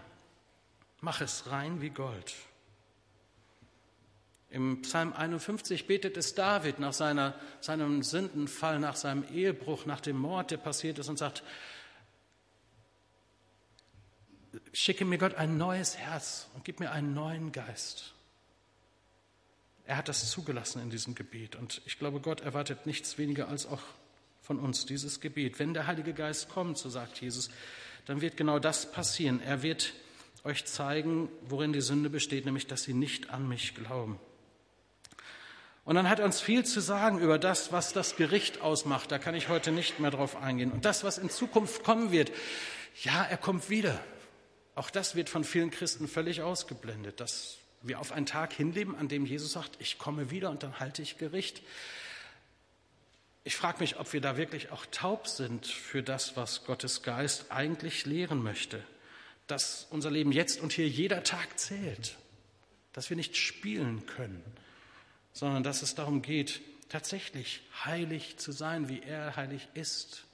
Mach 1.01 1.21
es 1.21 1.49
rein 1.51 1.81
wie 1.81 1.89
Gold. 1.89 2.33
Im 4.49 4.81
Psalm 4.81 5.13
51 5.13 5.87
betet 5.87 6.17
es 6.17 6.35
David 6.35 6.79
nach 6.79 6.93
seiner, 6.93 7.35
seinem 7.61 8.03
Sündenfall, 8.03 8.79
nach 8.79 8.97
seinem 8.97 9.23
Ehebruch, 9.33 9.85
nach 9.85 10.01
dem 10.01 10.17
Mord, 10.17 10.51
der 10.51 10.57
passiert 10.57 10.99
ist 10.99 11.07
und 11.07 11.17
sagt, 11.17 11.41
schicke 14.73 15.05
mir 15.05 15.17
Gott 15.17 15.35
ein 15.35 15.57
neues 15.57 15.97
Herz 15.97 16.49
und 16.53 16.65
gib 16.65 16.81
mir 16.81 16.91
einen 16.91 17.13
neuen 17.13 17.53
Geist. 17.53 18.13
Er 19.91 19.97
hat 19.97 20.07
das 20.07 20.31
zugelassen 20.31 20.81
in 20.81 20.89
diesem 20.89 21.15
Gebet. 21.15 21.57
Und 21.57 21.81
ich 21.85 21.99
glaube, 21.99 22.21
Gott 22.21 22.39
erwartet 22.39 22.85
nichts 22.85 23.17
weniger 23.17 23.49
als 23.49 23.65
auch 23.65 23.81
von 24.41 24.57
uns 24.57 24.85
dieses 24.85 25.19
Gebet. 25.19 25.59
Wenn 25.59 25.73
der 25.73 25.85
Heilige 25.85 26.13
Geist 26.13 26.47
kommt, 26.47 26.77
so 26.77 26.89
sagt 26.89 27.19
Jesus, 27.19 27.49
dann 28.05 28.21
wird 28.21 28.37
genau 28.37 28.57
das 28.57 28.89
passieren. 28.89 29.41
Er 29.41 29.63
wird 29.63 29.91
euch 30.45 30.63
zeigen, 30.63 31.27
worin 31.41 31.73
die 31.73 31.81
Sünde 31.81 32.09
besteht, 32.09 32.45
nämlich 32.45 32.67
dass 32.67 32.83
sie 32.83 32.93
nicht 32.93 33.31
an 33.31 33.49
mich 33.49 33.75
glauben. 33.75 34.17
Und 35.83 35.95
dann 35.95 36.07
hat 36.07 36.19
er 36.19 36.25
uns 36.25 36.39
viel 36.39 36.63
zu 36.63 36.79
sagen 36.79 37.19
über 37.19 37.37
das, 37.37 37.73
was 37.73 37.91
das 37.91 38.15
Gericht 38.15 38.61
ausmacht. 38.61 39.11
Da 39.11 39.19
kann 39.19 39.35
ich 39.35 39.49
heute 39.49 39.73
nicht 39.73 39.99
mehr 39.99 40.11
drauf 40.11 40.37
eingehen. 40.37 40.71
Und 40.71 40.85
das, 40.85 41.03
was 41.03 41.17
in 41.17 41.29
Zukunft 41.29 41.83
kommen 41.83 42.13
wird, 42.13 42.31
ja, 43.03 43.25
er 43.25 43.35
kommt 43.35 43.69
wieder. 43.69 44.01
Auch 44.73 44.89
das 44.89 45.15
wird 45.15 45.27
von 45.27 45.43
vielen 45.43 45.69
Christen 45.69 46.07
völlig 46.07 46.41
ausgeblendet. 46.43 47.19
Das 47.19 47.57
wir 47.81 47.99
auf 47.99 48.11
einen 48.11 48.25
Tag 48.25 48.53
hinleben, 48.53 48.95
an 48.95 49.07
dem 49.07 49.25
Jesus 49.25 49.53
sagt, 49.53 49.77
ich 49.79 49.97
komme 49.97 50.31
wieder 50.31 50.49
und 50.49 50.63
dann 50.63 50.79
halte 50.79 51.01
ich 51.01 51.17
Gericht. 51.17 51.61
Ich 53.43 53.55
frage 53.55 53.79
mich, 53.79 53.99
ob 53.99 54.13
wir 54.13 54.21
da 54.21 54.37
wirklich 54.37 54.71
auch 54.71 54.85
taub 54.91 55.27
sind 55.27 55.65
für 55.65 56.03
das, 56.03 56.37
was 56.37 56.63
Gottes 56.65 57.01
Geist 57.01 57.51
eigentlich 57.51 58.05
lehren 58.05 58.43
möchte, 58.43 58.83
dass 59.47 59.87
unser 59.89 60.11
Leben 60.11 60.31
jetzt 60.31 60.61
und 60.61 60.73
hier 60.73 60.87
jeder 60.87 61.23
Tag 61.23 61.57
zählt, 61.57 62.17
dass 62.93 63.09
wir 63.09 63.17
nicht 63.17 63.35
spielen 63.35 64.05
können, 64.05 64.43
sondern 65.33 65.63
dass 65.63 65.81
es 65.81 65.95
darum 65.95 66.21
geht, 66.21 66.61
tatsächlich 66.89 67.61
heilig 67.85 68.37
zu 68.37 68.51
sein, 68.51 68.89
wie 68.89 69.01
er 69.01 69.35
heilig 69.35 69.67
ist, 69.73 70.25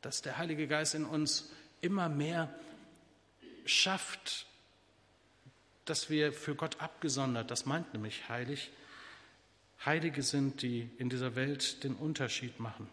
dass 0.00 0.22
der 0.22 0.38
Heilige 0.38 0.68
Geist 0.68 0.94
in 0.94 1.04
uns 1.04 1.50
immer 1.80 2.08
mehr 2.08 2.54
schafft, 3.64 4.46
dass 5.84 6.10
wir 6.10 6.32
für 6.32 6.54
Gott 6.54 6.80
abgesondert, 6.80 7.50
das 7.50 7.66
meint 7.66 7.92
nämlich 7.92 8.28
heilig, 8.28 8.70
Heilige 9.84 10.22
sind, 10.22 10.62
die 10.62 10.88
in 10.98 11.08
dieser 11.08 11.34
Welt 11.34 11.82
den 11.82 11.94
Unterschied 11.94 12.60
machen. 12.60 12.88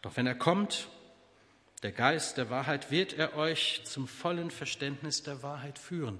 Doch 0.00 0.16
wenn 0.16 0.26
er 0.26 0.34
kommt, 0.34 0.88
der 1.82 1.92
Geist 1.92 2.38
der 2.38 2.50
Wahrheit, 2.50 2.90
wird 2.90 3.12
er 3.12 3.36
euch 3.36 3.82
zum 3.84 4.08
vollen 4.08 4.50
Verständnis 4.50 5.22
der 5.22 5.42
Wahrheit 5.42 5.78
führen. 5.78 6.18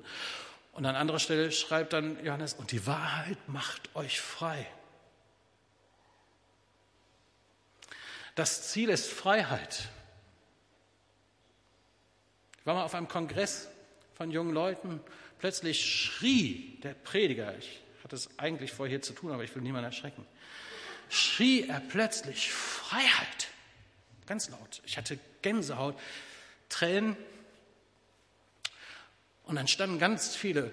Und 0.73 0.87
an 0.87 0.97
anderer 0.97 1.19
Stelle 1.19 1.53
schreibt 1.53 1.93
dann 1.93 2.23
Johannes, 2.25 2.55
und 2.55 2.73
die 2.73 2.87
Wahrheit 2.87 3.39
macht 3.49 3.95
euch 3.95 4.21
frei. 4.21 4.67
Das 8.35 8.69
Ziel 8.71 8.89
ist 8.91 9.11
Freiheit. 9.11 9.89
Ich 12.59 12.67
war 12.67 12.75
mal 12.75 12.85
auf 12.85 12.95
einem 12.95 13.09
Kongress 13.09 13.69
von 14.21 14.31
jungen 14.31 14.53
Leuten. 14.53 15.01
Plötzlich 15.39 15.83
schrie 15.83 16.79
der 16.83 16.93
Prediger, 16.93 17.57
ich 17.57 17.81
hatte 18.05 18.17
es 18.17 18.29
eigentlich 18.39 18.71
vor 18.71 18.87
hier 18.87 19.01
zu 19.01 19.15
tun, 19.15 19.33
aber 19.33 19.45
ich 19.45 19.55
will 19.55 19.63
niemanden 19.63 19.87
erschrecken, 19.87 20.27
schrie 21.09 21.67
er 21.67 21.81
plötzlich 21.81 22.53
Freiheit. 22.53 23.49
Ganz 24.27 24.51
laut. 24.51 24.83
Ich 24.85 24.99
hatte 24.99 25.19
Gänsehaut, 25.41 25.99
Tränen. 26.69 27.17
Und 29.45 29.57
dann 29.57 29.69
standen 29.69 29.99
ganz 29.99 30.37
viele 30.37 30.71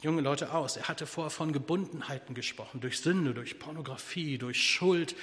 junge 0.00 0.22
Leute 0.22 0.52
aus. 0.52 0.76
Er 0.76 0.86
hatte 0.86 1.08
vorher 1.08 1.30
von 1.30 1.52
Gebundenheiten 1.52 2.32
gesprochen, 2.32 2.80
durch 2.80 3.00
Sünde, 3.00 3.34
durch 3.34 3.58
Pornografie, 3.58 4.38
durch 4.38 4.62
Schuld, 4.62 5.16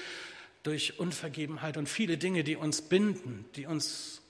durch 0.63 0.99
Unvergebenheit 0.99 1.77
und 1.77 1.87
viele 1.87 2.17
Dinge, 2.17 2.43
die 2.43 2.57
uns 2.57 2.81
binden, 2.81 3.45
die 3.55 3.65
uns 3.65 4.21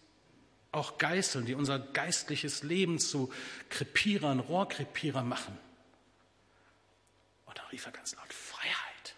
auch 0.72 0.98
geißeln, 0.98 1.46
die 1.46 1.56
unser 1.56 1.80
geistliches 1.80 2.64
Leben 2.64 3.00
zu 3.00 3.32
Krepierern, 3.70 4.40
Rohrkrepierer 4.40 5.24
machen. 5.24 5.58
Und 7.46 7.58
dann 7.58 7.66
rief 7.68 7.86
er 7.86 7.92
ganz 7.92 8.16
laut, 8.16 8.32
Freiheit. 8.32 9.16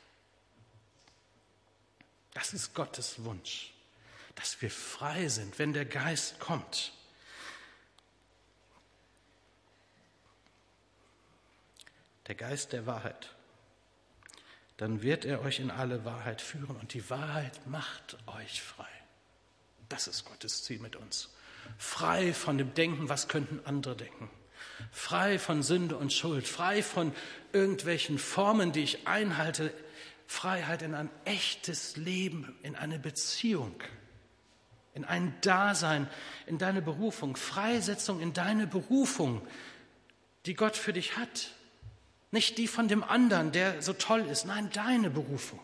Das 2.34 2.54
ist 2.54 2.74
Gottes 2.74 3.24
Wunsch, 3.26 3.74
dass 4.36 4.62
wir 4.62 4.72
frei 4.72 5.28
sind, 5.28 5.60
wenn 5.60 5.74
der 5.74 5.86
Geist 5.86 6.40
kommt. 6.40 6.94
Der 12.28 12.36
Geist 12.36 12.72
der 12.72 12.86
Wahrheit. 12.86 13.36
Dann 14.78 15.02
wird 15.02 15.26
er 15.26 15.42
euch 15.42 15.60
in 15.60 15.70
alle 15.70 16.06
Wahrheit 16.06 16.42
führen 16.42 16.78
und 16.78 16.94
die 16.94 17.10
Wahrheit 17.10 17.68
macht 17.68 18.18
euch 18.28 18.62
frei. 18.62 18.88
Das 19.90 20.08
ist 20.08 20.24
Gottes 20.24 20.64
Ziel 20.64 20.80
mit 20.80 20.96
uns 20.96 21.30
frei 21.78 22.34
von 22.34 22.58
dem 22.58 22.74
Denken, 22.74 23.10
was 23.10 23.28
könnten 23.28 23.60
andere 23.66 23.96
denken, 23.96 24.30
frei 24.92 25.40
von 25.40 25.64
Sünde 25.64 25.98
und 25.98 26.14
Schuld, 26.14 26.48
frei 26.48 26.84
von 26.84 27.14
irgendwelchen 27.54 28.18
Formen, 28.18 28.72
die 28.72 28.84
ich 28.84 29.08
einhalte, 29.08 29.74
Freiheit 30.28 30.82
in 30.82 30.96
ein 30.96 31.10
echtes 31.26 31.98
Leben, 31.98 32.58
in 32.64 32.76
eine 32.76 33.00
Beziehung, 33.00 33.76
in 34.94 35.04
ein 35.04 35.36
Dasein, 35.42 36.08
in 36.46 36.58
deine 36.58 36.82
Berufung, 36.82 37.36
Freisetzung 37.36 38.22
in 38.22 38.34
deine 38.34 38.66
Berufung, 38.66 39.46
die 40.46 40.54
Gott 40.54 40.78
für 40.78 40.94
dich 40.94 41.18
hat. 41.18 41.52
Nicht 42.32 42.58
die 42.58 42.68
von 42.68 42.88
dem 42.88 43.04
anderen, 43.04 43.52
der 43.52 43.82
so 43.82 43.92
toll 43.92 44.22
ist, 44.22 44.46
nein, 44.46 44.70
deine 44.72 45.10
Berufung. 45.10 45.60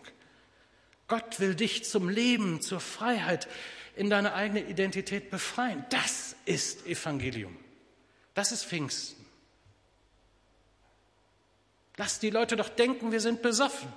Gott 1.08 1.40
will 1.40 1.56
dich 1.56 1.86
zum 1.86 2.10
Leben, 2.10 2.62
zur 2.62 2.82
Freiheit, 2.82 3.48
in 3.98 4.10
deine 4.10 4.34
eigene 4.34 4.62
Identität 4.62 5.30
befreien. 5.30 5.86
Das 5.90 6.36
ist 6.46 6.86
Evangelium. 6.86 7.58
Das 8.34 8.52
ist 8.52 8.66
Pfingsten. 8.66 9.26
Lass 11.98 12.20
die 12.20 12.30
Leute 12.30 12.56
doch 12.56 12.70
denken, 12.70 13.12
wir 13.12 13.22
sind 13.22 13.42
besoffen. 13.42 13.92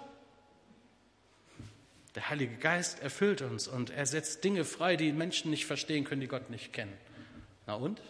Der 2.14 2.28
Heilige 2.30 2.56
Geist 2.56 3.00
erfüllt 3.00 3.42
uns 3.42 3.68
und 3.68 3.90
er 3.90 4.06
setzt 4.06 4.42
Dinge 4.42 4.64
frei, 4.64 4.96
die 4.96 5.12
Menschen 5.12 5.50
nicht 5.50 5.66
verstehen 5.66 6.04
können, 6.04 6.20
die 6.20 6.26
Gott 6.26 6.50
nicht 6.50 6.72
kennen. 6.72 6.96
Na 7.66 7.74
und? 7.74 8.00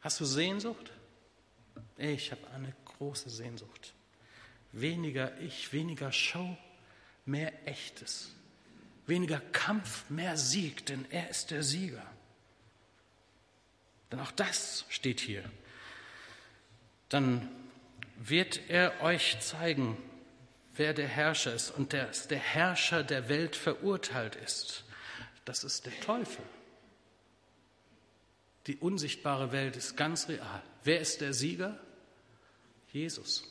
Hast 0.00 0.18
du 0.18 0.24
Sehnsucht? 0.24 0.92
Ich 1.96 2.32
habe 2.32 2.42
eine 2.54 2.74
große 2.84 3.30
Sehnsucht. 3.30 3.94
Weniger 4.72 5.38
ich, 5.40 5.72
weniger 5.72 6.12
Show, 6.12 6.56
mehr 7.24 7.52
Echtes. 7.66 8.30
Weniger 9.06 9.40
Kampf, 9.52 10.08
mehr 10.08 10.36
Sieg, 10.36 10.86
denn 10.86 11.04
er 11.10 11.30
ist 11.30 11.50
der 11.50 11.62
Sieger. 11.62 12.06
Denn 14.10 14.20
auch 14.20 14.32
das 14.32 14.84
steht 14.88 15.20
hier. 15.20 15.44
Dann 17.08 17.48
wird 18.16 18.60
er 18.68 19.00
euch 19.02 19.38
zeigen, 19.40 19.96
wer 20.74 20.94
der 20.94 21.08
Herrscher 21.08 21.54
ist 21.54 21.70
und 21.70 21.92
dass 21.92 22.28
der 22.28 22.38
Herrscher 22.38 23.02
der 23.02 23.28
Welt 23.28 23.56
verurteilt 23.56 24.36
ist. 24.36 24.84
Das 25.44 25.64
ist 25.64 25.86
der 25.86 25.98
Teufel. 26.00 26.44
Die 28.66 28.76
unsichtbare 28.76 29.52
Welt 29.52 29.76
ist 29.76 29.96
ganz 29.96 30.28
real. 30.28 30.62
Wer 30.84 31.00
ist 31.00 31.20
der 31.20 31.32
Sieger? 31.32 31.78
Jesus. 32.92 33.44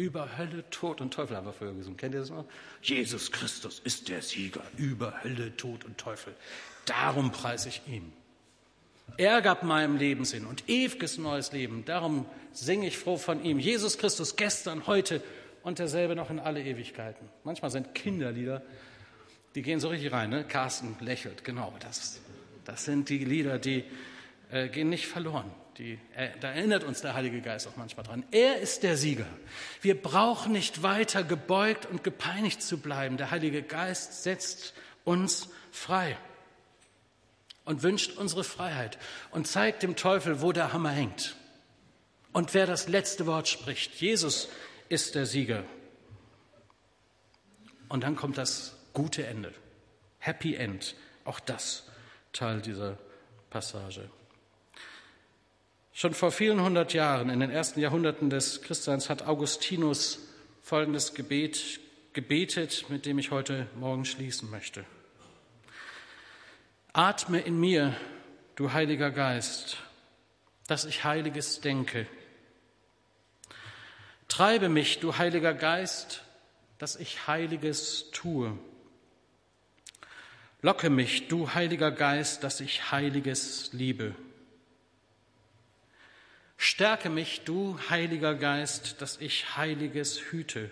Über 0.00 0.38
Hölle, 0.38 0.64
Tod 0.70 1.02
und 1.02 1.12
Teufel 1.12 1.36
haben 1.36 1.46
wir 1.46 1.52
vorher 1.52 1.76
gesungen. 1.76 1.98
Kennt 1.98 2.14
ihr 2.14 2.20
das 2.20 2.30
noch? 2.30 2.46
Jesus 2.80 3.30
Christus 3.30 3.82
ist 3.84 4.08
der 4.08 4.22
Sieger 4.22 4.62
über 4.78 5.22
Hölle, 5.22 5.54
Tod 5.58 5.84
und 5.84 5.98
Teufel. 5.98 6.34
Darum 6.86 7.32
preise 7.32 7.68
ich 7.68 7.82
ihn. 7.86 8.10
Er 9.18 9.42
gab 9.42 9.62
meinem 9.62 9.98
Leben 9.98 10.24
Sinn 10.24 10.46
und 10.46 10.66
ewiges 10.70 11.18
neues 11.18 11.52
Leben. 11.52 11.84
Darum 11.84 12.24
singe 12.54 12.86
ich 12.86 12.96
froh 12.96 13.18
von 13.18 13.44
ihm. 13.44 13.58
Jesus 13.58 13.98
Christus 13.98 14.36
gestern, 14.36 14.86
heute 14.86 15.22
und 15.64 15.78
derselbe 15.78 16.16
noch 16.16 16.30
in 16.30 16.38
alle 16.38 16.62
Ewigkeiten. 16.62 17.28
Manchmal 17.44 17.70
sind 17.70 17.94
Kinderlieder, 17.94 18.62
die 19.54 19.60
gehen 19.60 19.80
so 19.80 19.88
richtig 19.88 20.12
rein. 20.12 20.30
Ne? 20.30 20.44
Carsten 20.44 20.96
lächelt, 21.00 21.44
genau. 21.44 21.74
Das, 21.80 22.22
das 22.64 22.86
sind 22.86 23.10
die 23.10 23.22
Lieder, 23.22 23.58
die 23.58 23.84
äh, 24.50 24.68
gehen 24.68 24.88
nicht 24.88 25.06
verloren. 25.06 25.50
Die, 25.78 25.98
da 26.40 26.50
erinnert 26.50 26.84
uns 26.84 27.00
der 27.00 27.14
Heilige 27.14 27.40
Geist 27.40 27.66
auch 27.66 27.76
manchmal 27.76 28.04
dran. 28.04 28.24
Er 28.32 28.60
ist 28.60 28.82
der 28.82 28.98
Sieger. 28.98 29.26
Wir 29.80 30.00
brauchen 30.00 30.52
nicht 30.52 30.82
weiter 30.82 31.24
gebeugt 31.24 31.86
und 31.86 32.04
gepeinigt 32.04 32.60
zu 32.62 32.78
bleiben. 32.78 33.16
Der 33.16 33.30
Heilige 33.30 33.62
Geist 33.62 34.22
setzt 34.22 34.74
uns 35.04 35.48
frei. 35.70 36.18
und 37.64 37.82
wünscht 37.82 38.16
unsere 38.16 38.44
Freiheit 38.44 38.98
und 39.30 39.46
zeigt 39.46 39.82
dem 39.82 39.94
Teufel, 39.96 40.42
wo 40.42 40.52
der 40.52 40.72
Hammer 40.72 40.90
hängt 40.90 41.36
und 42.32 42.54
wer 42.54 42.66
das 42.66 42.88
letzte 42.88 43.26
Wort 43.26 43.48
spricht. 43.48 43.94
Jesus 43.94 44.48
ist 44.88 45.14
der 45.14 45.26
Sieger. 45.26 45.64
Und 47.88 48.02
dann 48.02 48.16
kommt 48.16 48.38
das 48.38 48.76
gute 48.92 49.26
Ende. 49.26 49.52
Happy 50.18 50.54
End. 50.54 50.94
Auch 51.24 51.40
das 51.40 51.84
Teil 52.32 52.60
dieser 52.60 52.98
Passage. 53.50 54.10
Schon 55.92 56.14
vor 56.14 56.30
vielen 56.30 56.62
hundert 56.62 56.92
Jahren, 56.92 57.30
in 57.30 57.40
den 57.40 57.50
ersten 57.50 57.80
Jahrhunderten 57.80 58.30
des 58.30 58.62
Christseins, 58.62 59.10
hat 59.10 59.22
Augustinus 59.22 60.20
folgendes 60.62 61.14
Gebet 61.14 61.80
gebetet, 62.12 62.86
mit 62.88 63.06
dem 63.06 63.18
ich 63.18 63.30
heute 63.30 63.66
Morgen 63.76 64.04
schließen 64.04 64.50
möchte. 64.50 64.84
Atme 66.92 67.40
in 67.40 67.58
mir, 67.58 67.96
du 68.56 68.72
Heiliger 68.72 69.10
Geist, 69.10 69.78
dass 70.66 70.84
ich 70.84 71.04
Heiliges 71.04 71.60
denke. 71.60 72.06
Treibe 74.28 74.68
mich, 74.68 75.00
du 75.00 75.18
Heiliger 75.18 75.54
Geist, 75.54 76.22
dass 76.78 76.96
ich 76.96 77.26
Heiliges 77.26 78.10
tue. 78.12 78.56
Locke 80.62 80.88
mich, 80.88 81.28
du 81.28 81.52
Heiliger 81.54 81.90
Geist, 81.90 82.44
dass 82.44 82.60
ich 82.60 82.92
Heiliges 82.92 83.70
liebe. 83.72 84.14
Stärke 86.62 87.08
mich, 87.08 87.40
du 87.46 87.78
Heiliger 87.88 88.34
Geist, 88.34 89.00
dass 89.00 89.16
ich 89.16 89.56
Heiliges 89.56 90.30
hüte. 90.30 90.70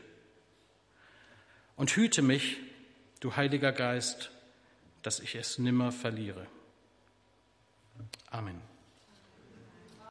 Und 1.77 1.97
hüte 1.97 2.21
mich, 2.21 2.59
du 3.21 3.37
Heiliger 3.37 3.73
Geist, 3.73 4.31
dass 5.03 5.19
ich 5.19 5.35
es 5.35 5.57
nimmer 5.57 5.91
verliere. 5.91 6.47
Amen. 8.29 8.61